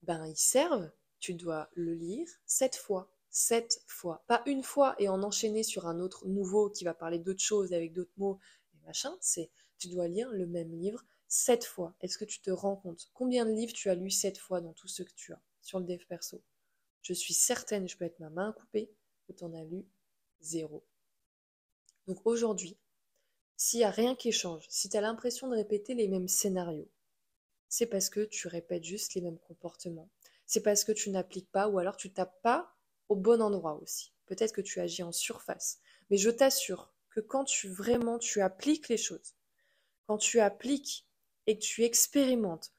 ben, 0.02 0.26
il 0.26 0.36
serve, 0.36 0.90
tu 1.20 1.34
dois 1.34 1.68
le 1.74 1.94
lire 1.94 2.28
sept 2.46 2.76
fois. 2.76 3.10
Sept 3.30 3.82
fois. 3.86 4.24
Pas 4.26 4.42
une 4.46 4.62
fois 4.62 4.94
et 4.98 5.08
en 5.08 5.22
enchaîner 5.22 5.62
sur 5.62 5.86
un 5.86 6.00
autre 6.00 6.26
nouveau 6.26 6.70
qui 6.70 6.84
va 6.84 6.94
parler 6.94 7.18
d'autres 7.18 7.42
choses 7.42 7.72
avec 7.72 7.92
d'autres 7.92 8.12
mots 8.16 8.38
et 8.74 8.86
machin. 8.86 9.14
C'est, 9.20 9.50
tu 9.78 9.88
dois 9.88 10.08
lire 10.08 10.30
le 10.30 10.46
même 10.46 10.72
livre 10.72 11.04
sept 11.28 11.64
fois. 11.64 11.94
Est-ce 12.00 12.16
que 12.16 12.24
tu 12.24 12.40
te 12.40 12.50
rends 12.50 12.76
compte? 12.76 13.10
Combien 13.12 13.44
de 13.44 13.52
livres 13.52 13.72
tu 13.72 13.90
as 13.90 13.94
lu 13.94 14.10
sept 14.10 14.38
fois 14.38 14.60
dans 14.60 14.72
tout 14.72 14.88
ce 14.88 15.02
que 15.02 15.12
tu 15.14 15.32
as 15.32 15.42
sur 15.60 15.78
le 15.78 15.84
dev 15.84 16.02
perso? 16.08 16.42
Je 17.02 17.12
suis 17.12 17.34
certaine, 17.34 17.88
je 17.88 17.96
peux 17.96 18.06
être 18.06 18.18
ma 18.18 18.30
main 18.30 18.52
coupée, 18.52 18.90
que 19.26 19.32
tu 19.32 19.44
en 19.44 19.52
as 19.54 19.64
lu 19.64 19.86
zéro. 20.40 20.84
Donc 22.08 22.22
aujourd'hui, 22.24 22.78
s'il 23.58 23.80
n'y 23.80 23.84
a 23.84 23.90
rien 23.90 24.16
qui 24.16 24.32
change, 24.32 24.64
si 24.70 24.88
tu 24.88 24.96
as 24.96 25.02
l'impression 25.02 25.46
de 25.46 25.54
répéter 25.54 25.92
les 25.92 26.08
mêmes 26.08 26.26
scénarios, 26.26 26.90
c'est 27.68 27.84
parce 27.84 28.08
que 28.08 28.24
tu 28.24 28.48
répètes 28.48 28.84
juste 28.84 29.12
les 29.12 29.20
mêmes 29.20 29.38
comportements. 29.38 30.08
C'est 30.46 30.62
parce 30.62 30.84
que 30.84 30.92
tu 30.92 31.10
n'appliques 31.10 31.52
pas 31.52 31.68
ou 31.68 31.78
alors 31.78 31.98
tu 31.98 32.10
tapes 32.10 32.40
pas 32.40 32.74
au 33.10 33.14
bon 33.14 33.42
endroit 33.42 33.74
aussi. 33.82 34.14
Peut-être 34.24 34.54
que 34.54 34.62
tu 34.62 34.80
agis 34.80 35.02
en 35.02 35.12
surface. 35.12 35.80
Mais 36.08 36.16
je 36.16 36.30
t'assure 36.30 36.94
que 37.10 37.20
quand 37.20 37.44
tu 37.44 37.68
vraiment 37.68 38.18
tu 38.18 38.40
appliques 38.40 38.88
les 38.88 38.96
choses, 38.96 39.36
quand 40.06 40.16
tu 40.16 40.40
appliques 40.40 41.06
et 41.46 41.58
que 41.58 41.62
tu 41.62 41.84
expérimentes, 41.84 42.72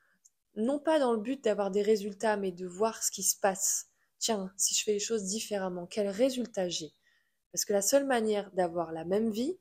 non 0.55 0.79
pas 0.79 0.97
dans 0.97 1.13
le 1.13 1.21
but 1.21 1.43
d'avoir 1.43 1.69
des 1.69 1.83
résultats, 1.83 2.35
mais 2.35 2.51
de 2.51 2.65
voir 2.65 3.03
ce 3.03 3.11
qui 3.11 3.21
se 3.21 3.39
passe. 3.39 3.89
Tiens, 4.17 4.51
si 4.57 4.73
je 4.73 4.83
fais 4.83 4.93
les 4.93 4.99
choses 4.99 5.25
différemment, 5.25 5.85
quel 5.85 6.07
résultat 6.07 6.67
j'ai? 6.67 6.95
Parce 7.51 7.65
que 7.65 7.73
la 7.73 7.81
seule 7.81 8.05
manière 8.05 8.51
d'avoir 8.51 8.91
la 8.91 9.05
même 9.05 9.31
vie, 9.31 9.57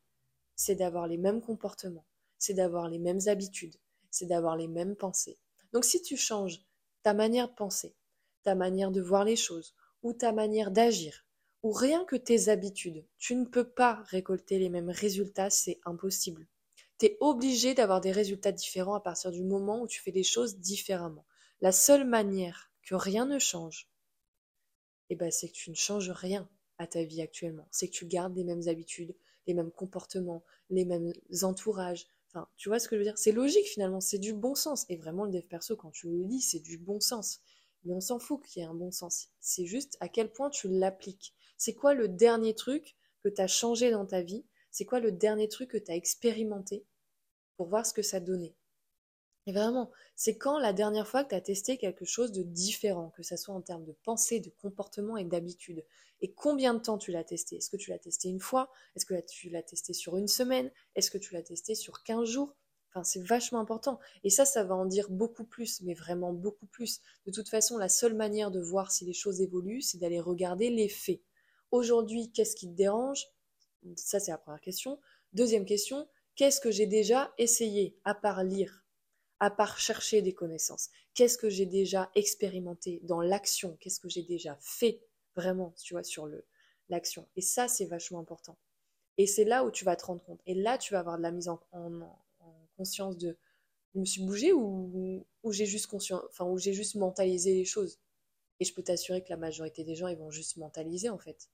c'est 0.56 0.74
d'avoir 0.74 1.06
les 1.06 1.16
mêmes 1.16 1.40
comportements, 1.40 2.06
c'est 2.38 2.54
d'avoir 2.54 2.88
les 2.88 2.98
mêmes 2.98 3.20
habitudes, 3.26 3.76
c'est 4.10 4.26
d'avoir 4.26 4.56
les 4.56 4.68
mêmes 4.68 4.96
pensées. 4.96 5.38
Donc 5.72 5.84
si 5.84 6.02
tu 6.02 6.16
changes 6.16 6.60
ta 7.02 7.14
manière 7.14 7.48
de 7.48 7.54
penser, 7.54 7.94
ta 8.42 8.54
manière 8.54 8.90
de 8.90 9.00
voir 9.00 9.24
les 9.24 9.36
choses, 9.36 9.74
ou 10.02 10.12
ta 10.12 10.32
manière 10.32 10.70
d'agir, 10.70 11.24
ou 11.62 11.72
rien 11.72 12.04
que 12.04 12.16
tes 12.16 12.48
habitudes, 12.48 13.04
tu 13.18 13.34
ne 13.34 13.44
peux 13.44 13.68
pas 13.68 14.02
récolter 14.06 14.58
les 14.58 14.68
mêmes 14.68 14.90
résultats, 14.90 15.50
c'est 15.50 15.80
impossible. 15.84 16.46
Tu 16.98 17.06
es 17.06 17.16
obligé 17.20 17.74
d'avoir 17.74 18.00
des 18.00 18.12
résultats 18.12 18.52
différents 18.52 18.94
à 18.94 19.00
partir 19.00 19.30
du 19.30 19.42
moment 19.44 19.82
où 19.82 19.86
tu 19.86 20.00
fais 20.00 20.10
les 20.10 20.22
choses 20.24 20.58
différemment. 20.58 21.24
La 21.60 21.72
seule 21.72 22.06
manière 22.06 22.70
que 22.82 22.94
rien 22.94 23.26
ne 23.26 23.38
change, 23.38 23.88
eh 25.10 25.16
ben, 25.16 25.30
c'est 25.30 25.48
que 25.48 25.54
tu 25.54 25.70
ne 25.70 25.74
changes 25.74 26.10
rien 26.10 26.48
à 26.78 26.86
ta 26.86 27.02
vie 27.04 27.22
actuellement. 27.22 27.66
C'est 27.70 27.88
que 27.88 27.92
tu 27.94 28.06
gardes 28.06 28.36
les 28.36 28.44
mêmes 28.44 28.66
habitudes, 28.68 29.14
les 29.46 29.54
mêmes 29.54 29.70
comportements, 29.70 30.44
les 30.70 30.84
mêmes 30.84 31.12
entourages, 31.42 32.06
Enfin, 32.30 32.46
tu 32.58 32.68
vois 32.68 32.78
ce 32.78 32.88
que 32.88 32.96
je 32.96 32.98
veux 32.98 33.04
dire? 33.04 33.16
C'est 33.16 33.32
logique 33.32 33.66
finalement, 33.68 34.00
c'est 34.02 34.18
du 34.18 34.34
bon 34.34 34.54
sens. 34.54 34.84
Et 34.90 34.96
vraiment, 34.96 35.24
le 35.24 35.30
dev 35.30 35.46
perso, 35.46 35.76
quand 35.76 35.90
tu 35.90 36.08
le 36.10 36.22
lis, 36.24 36.42
c'est 36.42 36.58
du 36.60 36.76
bon 36.76 37.00
sens. 37.00 37.40
Mais 37.84 37.94
on 37.94 38.00
s'en 38.00 38.18
fout 38.18 38.42
qu'il 38.44 38.60
y 38.60 38.64
ait 38.64 38.68
un 38.68 38.74
bon 38.74 38.90
sens. 38.90 39.28
C'est 39.40 39.64
juste 39.64 39.96
à 40.00 40.08
quel 40.10 40.30
point 40.30 40.50
tu 40.50 40.68
l'appliques. 40.68 41.34
C'est 41.56 41.74
quoi 41.74 41.94
le 41.94 42.06
dernier 42.08 42.54
truc 42.54 42.96
que 43.24 43.30
tu 43.30 43.40
as 43.40 43.46
changé 43.46 43.90
dans 43.90 44.04
ta 44.04 44.20
vie? 44.20 44.44
C'est 44.70 44.84
quoi 44.84 45.00
le 45.00 45.10
dernier 45.10 45.48
truc 45.48 45.70
que 45.70 45.78
tu 45.78 45.90
as 45.90 45.96
expérimenté 45.96 46.84
pour 47.56 47.68
voir 47.68 47.86
ce 47.86 47.94
que 47.94 48.02
ça 48.02 48.20
donnait? 48.20 48.56
Et 49.48 49.52
vraiment, 49.52 49.90
c'est 50.14 50.36
quand 50.36 50.58
la 50.58 50.74
dernière 50.74 51.08
fois 51.08 51.24
que 51.24 51.30
tu 51.30 51.34
as 51.34 51.40
testé 51.40 51.78
quelque 51.78 52.04
chose 52.04 52.32
de 52.32 52.42
différent, 52.42 53.14
que 53.16 53.22
ce 53.22 53.34
soit 53.34 53.54
en 53.54 53.62
termes 53.62 53.86
de 53.86 53.94
pensée, 54.04 54.40
de 54.40 54.50
comportement 54.50 55.16
et 55.16 55.24
d'habitude? 55.24 55.86
Et 56.20 56.34
combien 56.34 56.74
de 56.74 56.80
temps 56.80 56.98
tu 56.98 57.12
l'as 57.12 57.24
testé? 57.24 57.56
Est-ce 57.56 57.70
que 57.70 57.78
tu 57.78 57.88
l'as 57.88 57.98
testé 57.98 58.28
une 58.28 58.40
fois? 58.40 58.70
Est-ce 58.94 59.06
que 59.06 59.18
tu 59.26 59.48
l'as 59.48 59.62
testé 59.62 59.94
sur 59.94 60.18
une 60.18 60.28
semaine? 60.28 60.70
Est-ce 60.96 61.10
que 61.10 61.16
tu 61.16 61.32
l'as 61.32 61.40
testé 61.40 61.74
sur 61.74 62.02
15 62.02 62.28
jours? 62.28 62.54
Enfin, 62.90 63.04
c'est 63.04 63.24
vachement 63.24 63.58
important. 63.58 63.98
Et 64.22 64.28
ça, 64.28 64.44
ça 64.44 64.64
va 64.64 64.74
en 64.74 64.84
dire 64.84 65.08
beaucoup 65.08 65.44
plus, 65.44 65.80
mais 65.80 65.94
vraiment 65.94 66.34
beaucoup 66.34 66.66
plus. 66.66 67.00
De 67.24 67.32
toute 67.32 67.48
façon, 67.48 67.78
la 67.78 67.88
seule 67.88 68.14
manière 68.14 68.50
de 68.50 68.60
voir 68.60 68.92
si 68.92 69.06
les 69.06 69.14
choses 69.14 69.40
évoluent, 69.40 69.80
c'est 69.80 69.96
d'aller 69.96 70.20
regarder 70.20 70.68
les 70.68 70.90
faits. 70.90 71.22
Aujourd'hui, 71.70 72.30
qu'est-ce 72.32 72.54
qui 72.54 72.68
te 72.68 72.74
dérange? 72.74 73.24
Ça, 73.96 74.20
c'est 74.20 74.30
la 74.30 74.36
première 74.36 74.60
question. 74.60 75.00
Deuxième 75.32 75.64
question, 75.64 76.06
qu'est-ce 76.34 76.60
que 76.60 76.70
j'ai 76.70 76.86
déjà 76.86 77.32
essayé, 77.38 77.96
à 78.04 78.14
part 78.14 78.44
lire? 78.44 78.84
À 79.40 79.50
part 79.50 79.78
chercher 79.78 80.22
des 80.22 80.34
connaissances 80.34 80.90
Qu'est-ce 81.18 81.36
que 81.36 81.48
j'ai 81.48 81.66
déjà 81.66 82.12
expérimenté 82.14 83.00
dans 83.02 83.20
l'action? 83.20 83.76
Qu'est-ce 83.80 83.98
que 83.98 84.08
j'ai 84.08 84.22
déjà 84.22 84.56
fait 84.60 85.02
vraiment, 85.34 85.74
tu 85.82 85.94
vois, 85.94 86.04
sur 86.04 86.28
l'action? 86.88 87.28
Et 87.34 87.40
ça, 87.40 87.66
c'est 87.66 87.86
vachement 87.86 88.20
important. 88.20 88.56
Et 89.16 89.26
c'est 89.26 89.44
là 89.44 89.64
où 89.64 89.72
tu 89.72 89.84
vas 89.84 89.96
te 89.96 90.06
rendre 90.06 90.22
compte. 90.22 90.40
Et 90.46 90.54
là, 90.54 90.78
tu 90.78 90.92
vas 90.92 91.00
avoir 91.00 91.18
de 91.18 91.22
la 91.22 91.32
mise 91.32 91.48
en, 91.48 91.60
conscience 92.76 93.18
de 93.18 93.36
je 93.94 93.98
me 93.98 94.04
suis 94.04 94.22
bougé 94.22 94.52
ou, 94.52 95.26
j'ai 95.50 95.66
juste 95.66 95.88
conscient, 95.88 96.22
enfin, 96.28 96.44
ou 96.44 96.56
j'ai 96.56 96.72
juste 96.72 96.94
mentalisé 96.94 97.52
les 97.52 97.64
choses? 97.64 97.98
Et 98.60 98.64
je 98.64 98.72
peux 98.72 98.84
t'assurer 98.84 99.24
que 99.24 99.30
la 99.30 99.36
majorité 99.36 99.82
des 99.82 99.96
gens, 99.96 100.06
ils 100.06 100.16
vont 100.16 100.30
juste 100.30 100.56
mentaliser 100.56 101.08
en 101.08 101.18
fait. 101.18 101.50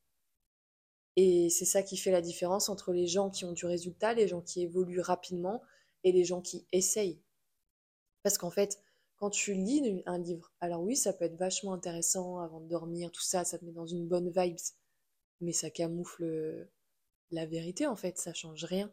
Et 1.17 1.49
c'est 1.49 1.65
ça 1.65 1.83
qui 1.83 1.97
fait 1.97 2.11
la 2.11 2.21
différence 2.21 2.69
entre 2.69 2.93
les 2.93 3.07
gens 3.07 3.31
qui 3.31 3.47
ont 3.47 3.53
du 3.53 3.65
résultat, 3.65 4.13
les 4.13 4.29
gens 4.29 4.43
qui 4.43 4.61
évoluent 4.61 5.01
rapidement 5.01 5.63
et 6.03 6.13
les 6.13 6.25
gens 6.25 6.43
qui 6.43 6.67
essayent. 6.71 7.19
Parce 8.25 8.39
qu'en 8.39 8.51
fait, 8.51 8.81
quand 9.19 9.31
tu 9.31 9.55
lis 9.55 10.03
un 10.07 10.19
livre, 10.19 10.53
alors 10.61 10.83
oui, 10.83 10.97
ça 10.97 11.13
peut 11.13 11.27
être 11.27 11.37
vachement 11.39 11.75
intéressant 11.75 12.41
avant 12.41 12.61
de 12.61 12.69
dormir, 12.69 13.13
tout 13.13 13.23
ça, 13.23 13.45
ça 13.45 13.59
te 13.59 13.65
met 13.65 13.71
dans 13.73 13.87
une 13.87 14.09
bonne 14.09 14.33
vibe, 14.37 14.57
mais 15.41 15.53
ça 15.53 15.71
camoufle 15.71 16.69
la 17.31 17.47
vérité 17.47 17.87
en 17.87 17.97
fait, 17.97 18.19
ça 18.19 18.35
change 18.35 18.65
rien. 18.65 18.91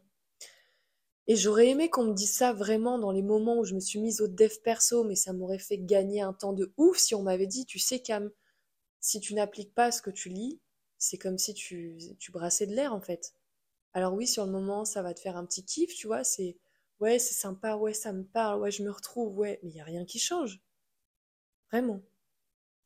Et 1.26 1.34
j'aurais 1.36 1.68
aimé 1.68 1.90
qu'on 1.90 2.04
me 2.04 2.14
dise 2.14 2.32
ça 2.32 2.52
vraiment 2.52 2.98
dans 2.98 3.10
les 3.10 3.22
moments 3.22 3.58
où 3.58 3.64
je 3.64 3.74
me 3.74 3.80
suis 3.80 3.98
mise 4.00 4.20
au 4.20 4.28
dev 4.28 4.52
perso, 4.64 5.04
mais 5.04 5.16
ça 5.16 5.32
m'aurait 5.32 5.58
fait 5.58 5.78
gagner 5.78 6.20
un 6.20 6.32
temps 6.32 6.52
de 6.52 6.72
ouf 6.76 6.98
si 6.98 7.14
on 7.14 7.22
m'avait 7.22 7.46
dit, 7.48 7.64
tu 7.66 7.78
sais 7.80 8.00
Cam, 8.00 8.30
si 9.00 9.20
tu 9.20 9.34
n'appliques 9.34 9.74
pas 9.74 9.92
ce 9.92 10.02
que 10.02 10.10
tu 10.10 10.28
lis, 10.30 10.60
c'est 10.98 11.18
comme 11.18 11.38
si 11.38 11.54
tu, 11.54 11.98
tu 12.18 12.32
brassais 12.32 12.66
de 12.66 12.74
l'air 12.74 12.94
en 12.94 13.00
fait. 13.00 13.34
Alors 13.94 14.14
oui, 14.14 14.26
sur 14.26 14.46
le 14.46 14.52
moment, 14.52 14.84
ça 14.84 15.02
va 15.02 15.14
te 15.14 15.20
faire 15.20 15.36
un 15.36 15.46
petit 15.46 15.64
kiff, 15.64 15.94
tu 15.94 16.06
vois, 16.08 16.24
c'est 16.24 16.58
ouais, 17.02 17.18
c'est 17.18 17.34
sympa, 17.34 17.74
ouais, 17.74 17.94
ça 17.94 18.12
me 18.12 18.22
parle, 18.22 18.60
ouais, 18.60 18.70
je 18.70 18.84
me 18.84 18.90
retrouve, 18.90 19.36
ouais, 19.36 19.58
mais 19.62 19.70
il 19.70 19.74
n'y 19.74 19.80
a 19.80 19.84
rien 19.84 20.04
qui 20.04 20.20
change. 20.20 20.60
Vraiment. 21.70 22.00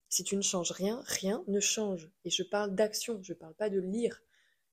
Si 0.08 0.24
tu 0.24 0.36
ne 0.36 0.42
changes 0.42 0.70
rien, 0.70 1.02
rien 1.04 1.44
ne 1.48 1.60
change. 1.60 2.10
Et 2.24 2.30
je 2.30 2.42
parle 2.42 2.74
d'action, 2.74 3.22
je 3.22 3.34
ne 3.34 3.38
parle 3.38 3.54
pas 3.54 3.68
de 3.68 3.78
lire. 3.78 4.22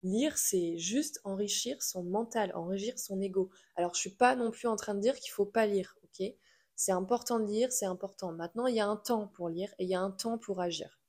Lire, 0.03 0.37
c'est 0.37 0.77
juste 0.77 1.21
enrichir 1.23 1.81
son 1.81 2.03
mental, 2.03 2.51
enrichir 2.53 2.99
son 2.99 3.21
ego. 3.21 3.49
Alors, 3.77 3.95
je 3.95 4.01
suis 4.01 4.09
pas 4.09 4.35
non 4.35 4.51
plus 4.51 4.67
en 4.67 4.75
train 4.75 4.93
de 4.93 4.99
dire 4.99 5.15
qu'il 5.17 5.31
faut 5.31 5.45
pas 5.45 5.65
lire, 5.65 5.97
ok? 6.03 6.27
C'est 6.75 6.91
important 6.91 7.39
de 7.39 7.45
lire, 7.45 7.71
c'est 7.71 7.85
important. 7.85 8.33
Maintenant, 8.33 8.67
il 8.67 8.75
y 8.75 8.81
a 8.81 8.87
un 8.87 8.97
temps 8.97 9.27
pour 9.27 9.47
lire 9.47 9.73
et 9.79 9.85
il 9.85 9.89
y 9.89 9.95
a 9.95 10.01
un 10.01 10.11
temps 10.11 10.37
pour 10.37 10.59
agir. 10.59 10.99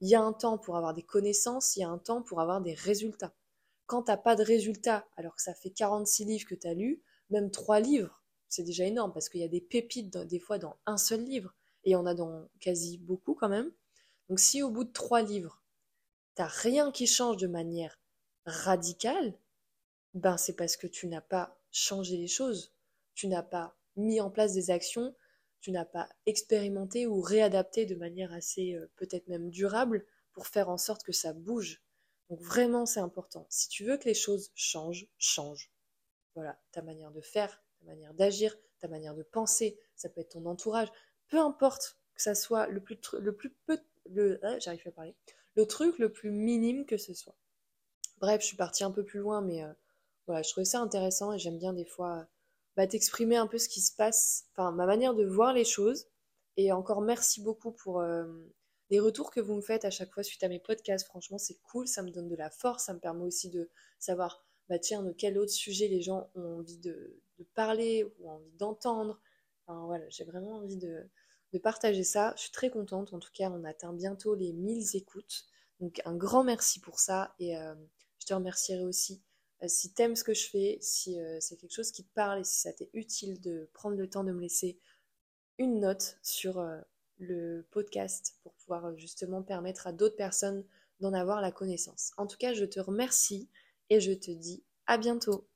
Il 0.00 0.08
y 0.08 0.14
a 0.14 0.22
un 0.22 0.32
temps 0.32 0.56
pour 0.56 0.78
avoir 0.78 0.94
des 0.94 1.02
connaissances, 1.02 1.76
il 1.76 1.80
y 1.80 1.84
a 1.84 1.90
un 1.90 1.98
temps 1.98 2.22
pour 2.22 2.40
avoir 2.40 2.62
des 2.62 2.74
résultats. 2.74 3.34
Quand 3.84 4.04
tu 4.04 4.10
n'as 4.10 4.16
pas 4.16 4.34
de 4.34 4.42
résultats, 4.42 5.06
alors 5.16 5.36
que 5.36 5.42
ça 5.42 5.54
fait 5.54 5.70
46 5.70 6.24
livres 6.24 6.48
que 6.48 6.54
tu 6.54 6.66
as 6.66 6.74
lus, 6.74 7.02
même 7.30 7.50
trois 7.50 7.80
livres, 7.80 8.22
c'est 8.48 8.62
déjà 8.62 8.84
énorme 8.84 9.12
parce 9.12 9.28
qu'il 9.28 9.40
y 9.40 9.44
a 9.44 9.48
des 9.48 9.60
pépites 9.60 10.16
des 10.16 10.38
fois 10.38 10.58
dans 10.58 10.78
un 10.86 10.96
seul 10.96 11.24
livre 11.24 11.54
et 11.84 11.90
il 11.90 11.92
y 11.92 11.96
en 11.96 12.06
a 12.06 12.14
dans 12.14 12.48
quasi 12.60 12.98
beaucoup 12.98 13.34
quand 13.34 13.48
même. 13.48 13.72
Donc 14.28 14.40
si 14.40 14.62
au 14.62 14.70
bout 14.70 14.84
de 14.84 14.92
trois 14.92 15.22
livres, 15.22 15.62
t'as 16.34 16.46
rien 16.46 16.90
qui 16.92 17.06
change 17.06 17.36
de 17.36 17.46
manière 17.46 17.98
radical, 18.44 19.34
ben 20.14 20.36
c'est 20.36 20.56
parce 20.56 20.76
que 20.76 20.86
tu 20.86 21.06
n'as 21.06 21.20
pas 21.20 21.58
changé 21.70 22.16
les 22.16 22.28
choses, 22.28 22.72
tu 23.14 23.28
n'as 23.28 23.42
pas 23.42 23.76
mis 23.96 24.20
en 24.20 24.30
place 24.30 24.52
des 24.52 24.70
actions, 24.70 25.14
tu 25.60 25.70
n'as 25.72 25.84
pas 25.84 26.08
expérimenté 26.26 27.06
ou 27.06 27.20
réadapté 27.20 27.86
de 27.86 27.94
manière 27.94 28.32
assez 28.32 28.74
euh, 28.74 28.86
peut-être 28.96 29.28
même 29.28 29.50
durable 29.50 30.06
pour 30.32 30.46
faire 30.46 30.68
en 30.68 30.78
sorte 30.78 31.02
que 31.02 31.12
ça 31.12 31.32
bouge. 31.32 31.82
Donc 32.30 32.40
vraiment 32.40 32.86
c'est 32.86 33.00
important. 33.00 33.46
Si 33.48 33.68
tu 33.68 33.84
veux 33.84 33.96
que 33.96 34.04
les 34.04 34.14
choses 34.14 34.50
changent, 34.54 35.08
change. 35.18 35.72
Voilà, 36.36 36.56
ta 36.70 36.82
manière 36.82 37.10
de 37.10 37.20
faire, 37.20 37.62
ta 37.80 37.86
manière 37.86 38.14
d'agir, 38.14 38.56
ta 38.78 38.88
manière 38.88 39.14
de 39.14 39.22
penser, 39.24 39.80
ça 39.96 40.08
peut 40.08 40.20
être 40.20 40.30
ton 40.30 40.46
entourage, 40.46 40.88
peu 41.28 41.38
importe 41.38 41.98
que 42.14 42.22
ça 42.22 42.34
soit 42.34 42.68
le 42.68 42.80
plus 42.80 42.98
le 43.18 43.34
plus 43.34 43.50
peu 43.66 43.78
le 44.10 44.38
ah, 44.42 44.58
j'arrive 44.58 44.86
à 44.86 44.92
parler, 44.92 45.16
le 45.54 45.66
truc 45.66 45.98
le 45.98 46.12
plus 46.12 46.30
minime 46.30 46.86
que 46.86 46.96
ce 46.98 47.14
soit. 47.14 47.36
Bref, 48.18 48.42
je 48.42 48.46
suis 48.46 48.56
partie 48.56 48.84
un 48.84 48.90
peu 48.90 49.04
plus 49.04 49.18
loin 49.18 49.40
mais 49.40 49.64
euh, 49.64 49.72
voilà, 50.26 50.42
je 50.42 50.50
trouvais 50.50 50.64
ça 50.64 50.80
intéressant 50.80 51.32
et 51.32 51.38
j'aime 51.38 51.58
bien 51.58 51.72
des 51.72 51.84
fois 51.84 52.28
bah, 52.76 52.86
t'exprimer 52.86 53.36
un 53.36 53.46
peu 53.46 53.58
ce 53.58 53.68
qui 53.68 53.80
se 53.80 53.94
passe, 53.94 54.46
enfin 54.52 54.70
ma 54.72 54.86
manière 54.86 55.14
de 55.14 55.24
voir 55.24 55.52
les 55.52 55.64
choses. 55.64 56.06
Et 56.58 56.72
encore 56.72 57.02
merci 57.02 57.42
beaucoup 57.42 57.72
pour 57.72 58.00
euh, 58.00 58.24
les 58.90 59.00
retours 59.00 59.30
que 59.30 59.40
vous 59.40 59.54
me 59.54 59.60
faites 59.60 59.84
à 59.84 59.90
chaque 59.90 60.12
fois 60.12 60.22
suite 60.22 60.42
à 60.44 60.48
mes 60.48 60.58
podcasts. 60.58 61.06
Franchement, 61.06 61.38
c'est 61.38 61.58
cool, 61.62 61.88
ça 61.88 62.02
me 62.02 62.10
donne 62.10 62.28
de 62.28 62.36
la 62.36 62.50
force, 62.50 62.84
ça 62.84 62.94
me 62.94 63.00
permet 63.00 63.24
aussi 63.24 63.50
de 63.50 63.70
savoir, 63.98 64.45
bah 64.68 64.78
tiens, 64.78 65.02
de 65.02 65.12
quel 65.12 65.38
autre 65.38 65.52
sujet 65.52 65.88
les 65.88 66.02
gens 66.02 66.30
ont 66.34 66.58
envie 66.58 66.78
de, 66.78 67.20
parler 67.54 68.04
ou 68.18 68.30
envie 68.30 68.52
d'entendre. 68.52 69.20
Enfin 69.66 69.86
voilà, 69.86 70.08
j'ai 70.08 70.24
vraiment 70.24 70.56
envie 70.56 70.76
de, 70.76 71.08
partager 71.62 72.04
ça. 72.04 72.34
Je 72.36 72.42
suis 72.42 72.50
très 72.50 72.68
contente. 72.68 73.14
En 73.14 73.18
tout 73.18 73.30
cas, 73.32 73.50
on 73.50 73.64
atteint 73.64 73.94
bientôt 73.94 74.34
les 74.34 74.52
1000 74.52 74.94
écoutes. 74.94 75.46
Donc 75.80 76.02
un 76.04 76.14
grand 76.14 76.44
merci 76.44 76.80
pour 76.80 76.98
ça 77.00 77.34
et 77.38 77.56
euh, 77.56 77.74
je 78.20 78.26
te 78.26 78.34
remercierai 78.34 78.84
aussi 78.84 79.22
euh, 79.62 79.68
si 79.68 79.92
t'aimes 79.92 80.16
ce 80.16 80.24
que 80.24 80.34
je 80.34 80.48
fais, 80.48 80.78
si 80.80 81.18
euh, 81.18 81.38
c'est 81.40 81.56
quelque 81.56 81.72
chose 81.72 81.90
qui 81.90 82.04
te 82.04 82.12
parle 82.12 82.40
et 82.40 82.44
si 82.44 82.60
ça 82.60 82.72
t'est 82.72 82.90
utile 82.92 83.40
de 83.40 83.68
prendre 83.72 83.96
le 83.96 84.08
temps 84.08 84.24
de 84.24 84.32
me 84.32 84.40
laisser 84.40 84.78
une 85.58 85.80
note 85.80 86.18
sur 86.22 86.58
euh, 86.58 86.78
le 87.18 87.66
podcast 87.70 88.36
pour 88.42 88.52
pouvoir 88.54 88.94
justement 88.98 89.42
permettre 89.42 89.86
à 89.86 89.92
d'autres 89.92 90.16
personnes 90.16 90.64
d'en 91.00 91.14
avoir 91.14 91.40
la 91.40 91.52
connaissance. 91.52 92.12
En 92.18 92.26
tout 92.26 92.36
cas, 92.36 92.52
je 92.52 92.64
te 92.64 92.80
remercie 92.80 93.48
et 93.90 94.00
je 94.00 94.12
te 94.12 94.30
dis 94.30 94.64
à 94.86 94.98
bientôt. 94.98 95.48